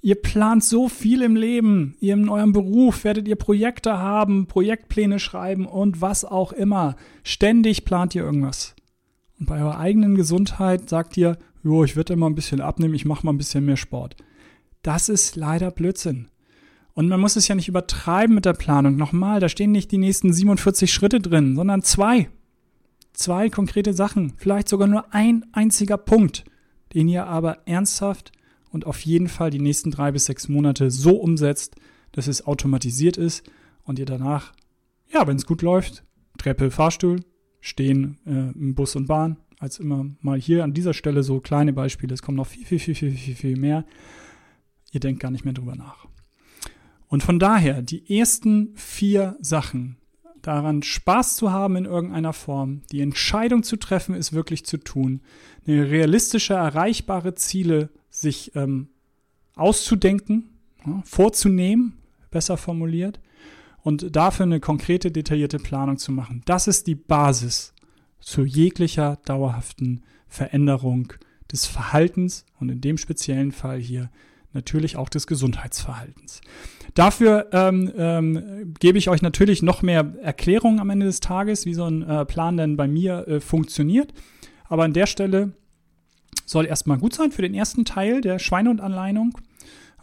ihr 0.00 0.14
plant 0.14 0.62
so 0.62 0.88
viel 0.88 1.22
im 1.22 1.36
Leben. 1.36 1.96
Ihr 2.00 2.14
in 2.14 2.28
eurem 2.28 2.52
Beruf 2.52 3.04
werdet 3.04 3.26
ihr 3.26 3.36
Projekte 3.36 3.98
haben, 3.98 4.46
Projektpläne 4.46 5.18
schreiben 5.18 5.66
und 5.66 6.00
was 6.00 6.24
auch 6.24 6.52
immer. 6.52 6.96
Ständig 7.24 7.84
plant 7.84 8.14
ihr 8.14 8.22
irgendwas. 8.22 8.76
Und 9.38 9.46
bei 9.46 9.60
eurer 9.60 9.78
eigenen 9.78 10.14
Gesundheit 10.14 10.88
sagt 10.88 11.16
ihr, 11.16 11.38
jo, 11.62 11.84
ich 11.84 11.96
werde 11.96 12.12
immer 12.12 12.28
ein 12.28 12.34
bisschen 12.34 12.60
abnehmen, 12.60 12.94
ich 12.94 13.04
mache 13.04 13.26
mal 13.26 13.32
ein 13.32 13.38
bisschen 13.38 13.64
mehr 13.64 13.76
Sport. 13.76 14.16
Das 14.82 15.08
ist 15.08 15.36
leider 15.36 15.70
Blödsinn. 15.70 16.28
Und 16.94 17.08
man 17.08 17.20
muss 17.20 17.36
es 17.36 17.48
ja 17.48 17.54
nicht 17.54 17.68
übertreiben 17.68 18.34
mit 18.34 18.46
der 18.46 18.54
Planung. 18.54 18.96
Nochmal, 18.96 19.40
da 19.40 19.48
stehen 19.48 19.72
nicht 19.72 19.90
die 19.92 19.98
nächsten 19.98 20.32
47 20.32 20.90
Schritte 20.90 21.20
drin, 21.20 21.54
sondern 21.54 21.82
zwei. 21.82 22.30
Zwei 23.12 23.50
konkrete 23.50 23.92
Sachen. 23.92 24.32
Vielleicht 24.36 24.68
sogar 24.68 24.88
nur 24.88 25.12
ein 25.12 25.44
einziger 25.52 25.98
Punkt, 25.98 26.44
den 26.94 27.08
ihr 27.08 27.26
aber 27.26 27.66
ernsthaft 27.66 28.32
und 28.76 28.86
auf 28.86 29.00
jeden 29.00 29.28
Fall 29.28 29.50
die 29.50 29.58
nächsten 29.58 29.90
drei 29.90 30.12
bis 30.12 30.26
sechs 30.26 30.48
Monate 30.48 30.90
so 30.90 31.16
umsetzt, 31.16 31.74
dass 32.12 32.28
es 32.28 32.46
automatisiert 32.46 33.16
ist 33.16 33.42
und 33.82 33.98
ihr 33.98 34.06
danach, 34.06 34.52
ja, 35.12 35.26
wenn 35.26 35.36
es 35.36 35.46
gut 35.46 35.62
läuft, 35.62 36.04
Treppe, 36.38 36.70
Fahrstuhl, 36.70 37.20
stehen 37.60 38.18
äh, 38.26 38.56
im 38.56 38.74
Bus 38.76 38.94
und 38.94 39.08
Bahn, 39.08 39.38
als 39.58 39.80
immer 39.80 40.06
mal 40.20 40.38
hier 40.38 40.62
an 40.62 40.72
dieser 40.72 40.94
Stelle 40.94 41.24
so 41.24 41.40
kleine 41.40 41.72
Beispiele. 41.72 42.14
Es 42.14 42.22
kommen 42.22 42.36
noch 42.36 42.46
viel, 42.46 42.64
viel, 42.64 42.78
viel, 42.78 42.94
viel, 42.94 43.10
viel, 43.10 43.34
viel 43.34 43.56
mehr 43.56 43.84
ihr 44.96 45.00
denkt 45.00 45.20
gar 45.20 45.30
nicht 45.30 45.44
mehr 45.44 45.54
drüber 45.54 45.76
nach. 45.76 46.06
Und 47.08 47.22
von 47.22 47.38
daher, 47.38 47.82
die 47.82 48.18
ersten 48.18 48.74
vier 48.74 49.36
Sachen, 49.40 49.96
daran 50.42 50.82
Spaß 50.82 51.36
zu 51.36 51.52
haben 51.52 51.76
in 51.76 51.84
irgendeiner 51.84 52.32
Form, 52.32 52.82
die 52.92 53.00
Entscheidung 53.00 53.62
zu 53.62 53.76
treffen, 53.76 54.14
ist 54.14 54.32
wirklich 54.32 54.64
zu 54.64 54.78
tun, 54.78 55.20
eine 55.66 55.90
realistische, 55.90 56.54
erreichbare 56.54 57.34
Ziele 57.34 57.90
sich 58.16 58.54
ähm, 58.54 58.88
auszudenken, 59.54 60.50
ja, 60.86 61.02
vorzunehmen, 61.04 61.98
besser 62.30 62.56
formuliert, 62.56 63.20
und 63.82 64.16
dafür 64.16 64.46
eine 64.46 64.58
konkrete, 64.58 65.12
detaillierte 65.12 65.58
Planung 65.58 65.98
zu 65.98 66.10
machen. 66.10 66.42
Das 66.44 66.66
ist 66.66 66.86
die 66.86 66.96
Basis 66.96 67.72
zu 68.18 68.44
jeglicher 68.44 69.18
dauerhaften 69.24 70.02
Veränderung 70.26 71.12
des 71.52 71.66
Verhaltens 71.66 72.44
und 72.58 72.68
in 72.68 72.80
dem 72.80 72.98
speziellen 72.98 73.52
Fall 73.52 73.78
hier 73.78 74.10
natürlich 74.52 74.96
auch 74.96 75.08
des 75.08 75.26
Gesundheitsverhaltens. 75.26 76.40
Dafür 76.94 77.48
ähm, 77.52 77.92
ähm, 77.96 78.74
gebe 78.80 78.98
ich 78.98 79.08
euch 79.08 79.22
natürlich 79.22 79.62
noch 79.62 79.82
mehr 79.82 80.14
Erklärungen 80.22 80.80
am 80.80 80.90
Ende 80.90 81.06
des 81.06 81.20
Tages, 81.20 81.66
wie 81.66 81.74
so 81.74 81.84
ein 81.84 82.02
äh, 82.02 82.24
Plan 82.24 82.56
denn 82.56 82.76
bei 82.76 82.88
mir 82.88 83.28
äh, 83.28 83.40
funktioniert. 83.40 84.12
Aber 84.64 84.84
an 84.84 84.94
der 84.94 85.06
Stelle 85.06 85.52
soll 86.46 86.64
erstmal 86.64 86.98
gut 86.98 87.12
sein 87.12 87.32
für 87.32 87.42
den 87.42 87.54
ersten 87.54 87.84
Teil 87.84 88.22
der 88.22 88.38
Schweine- 88.38 88.70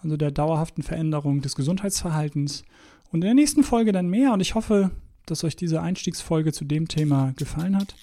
also 0.03 0.17
der 0.17 0.31
dauerhaften 0.31 0.83
Veränderung 0.83 1.41
des 1.41 1.55
Gesundheitsverhaltens. 1.55 2.63
Und 3.11 3.21
in 3.21 3.27
der 3.27 3.33
nächsten 3.33 3.63
Folge 3.63 3.91
dann 3.91 4.09
mehr. 4.09 4.33
Und 4.33 4.41
ich 4.41 4.53
hoffe, 4.53 4.91
dass 5.25 5.43
euch 5.43 5.55
diese 5.55 5.81
Einstiegsfolge 5.81 6.51
zu 6.51 6.65
dem 6.65 6.87
Thema 6.87 7.33
gefallen 7.37 7.77
hat. 7.77 7.95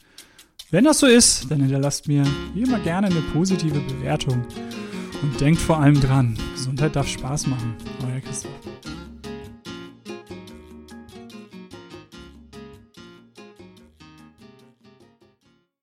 Wenn 0.70 0.84
das 0.84 1.00
so 1.00 1.06
ist, 1.06 1.50
dann 1.50 1.60
hinterlasst 1.60 2.08
mir 2.08 2.24
wie 2.54 2.62
immer 2.62 2.78
gerne 2.78 3.08
eine 3.08 3.20
positive 3.32 3.80
Bewertung. 3.80 4.44
Und 5.22 5.40
denkt 5.40 5.60
vor 5.60 5.78
allem 5.78 6.00
dran, 6.00 6.38
Gesundheit 6.54 6.96
darf 6.96 7.08
Spaß 7.08 7.48
machen. 7.48 7.74
Euer 8.06 8.20
Christoph. 8.20 8.59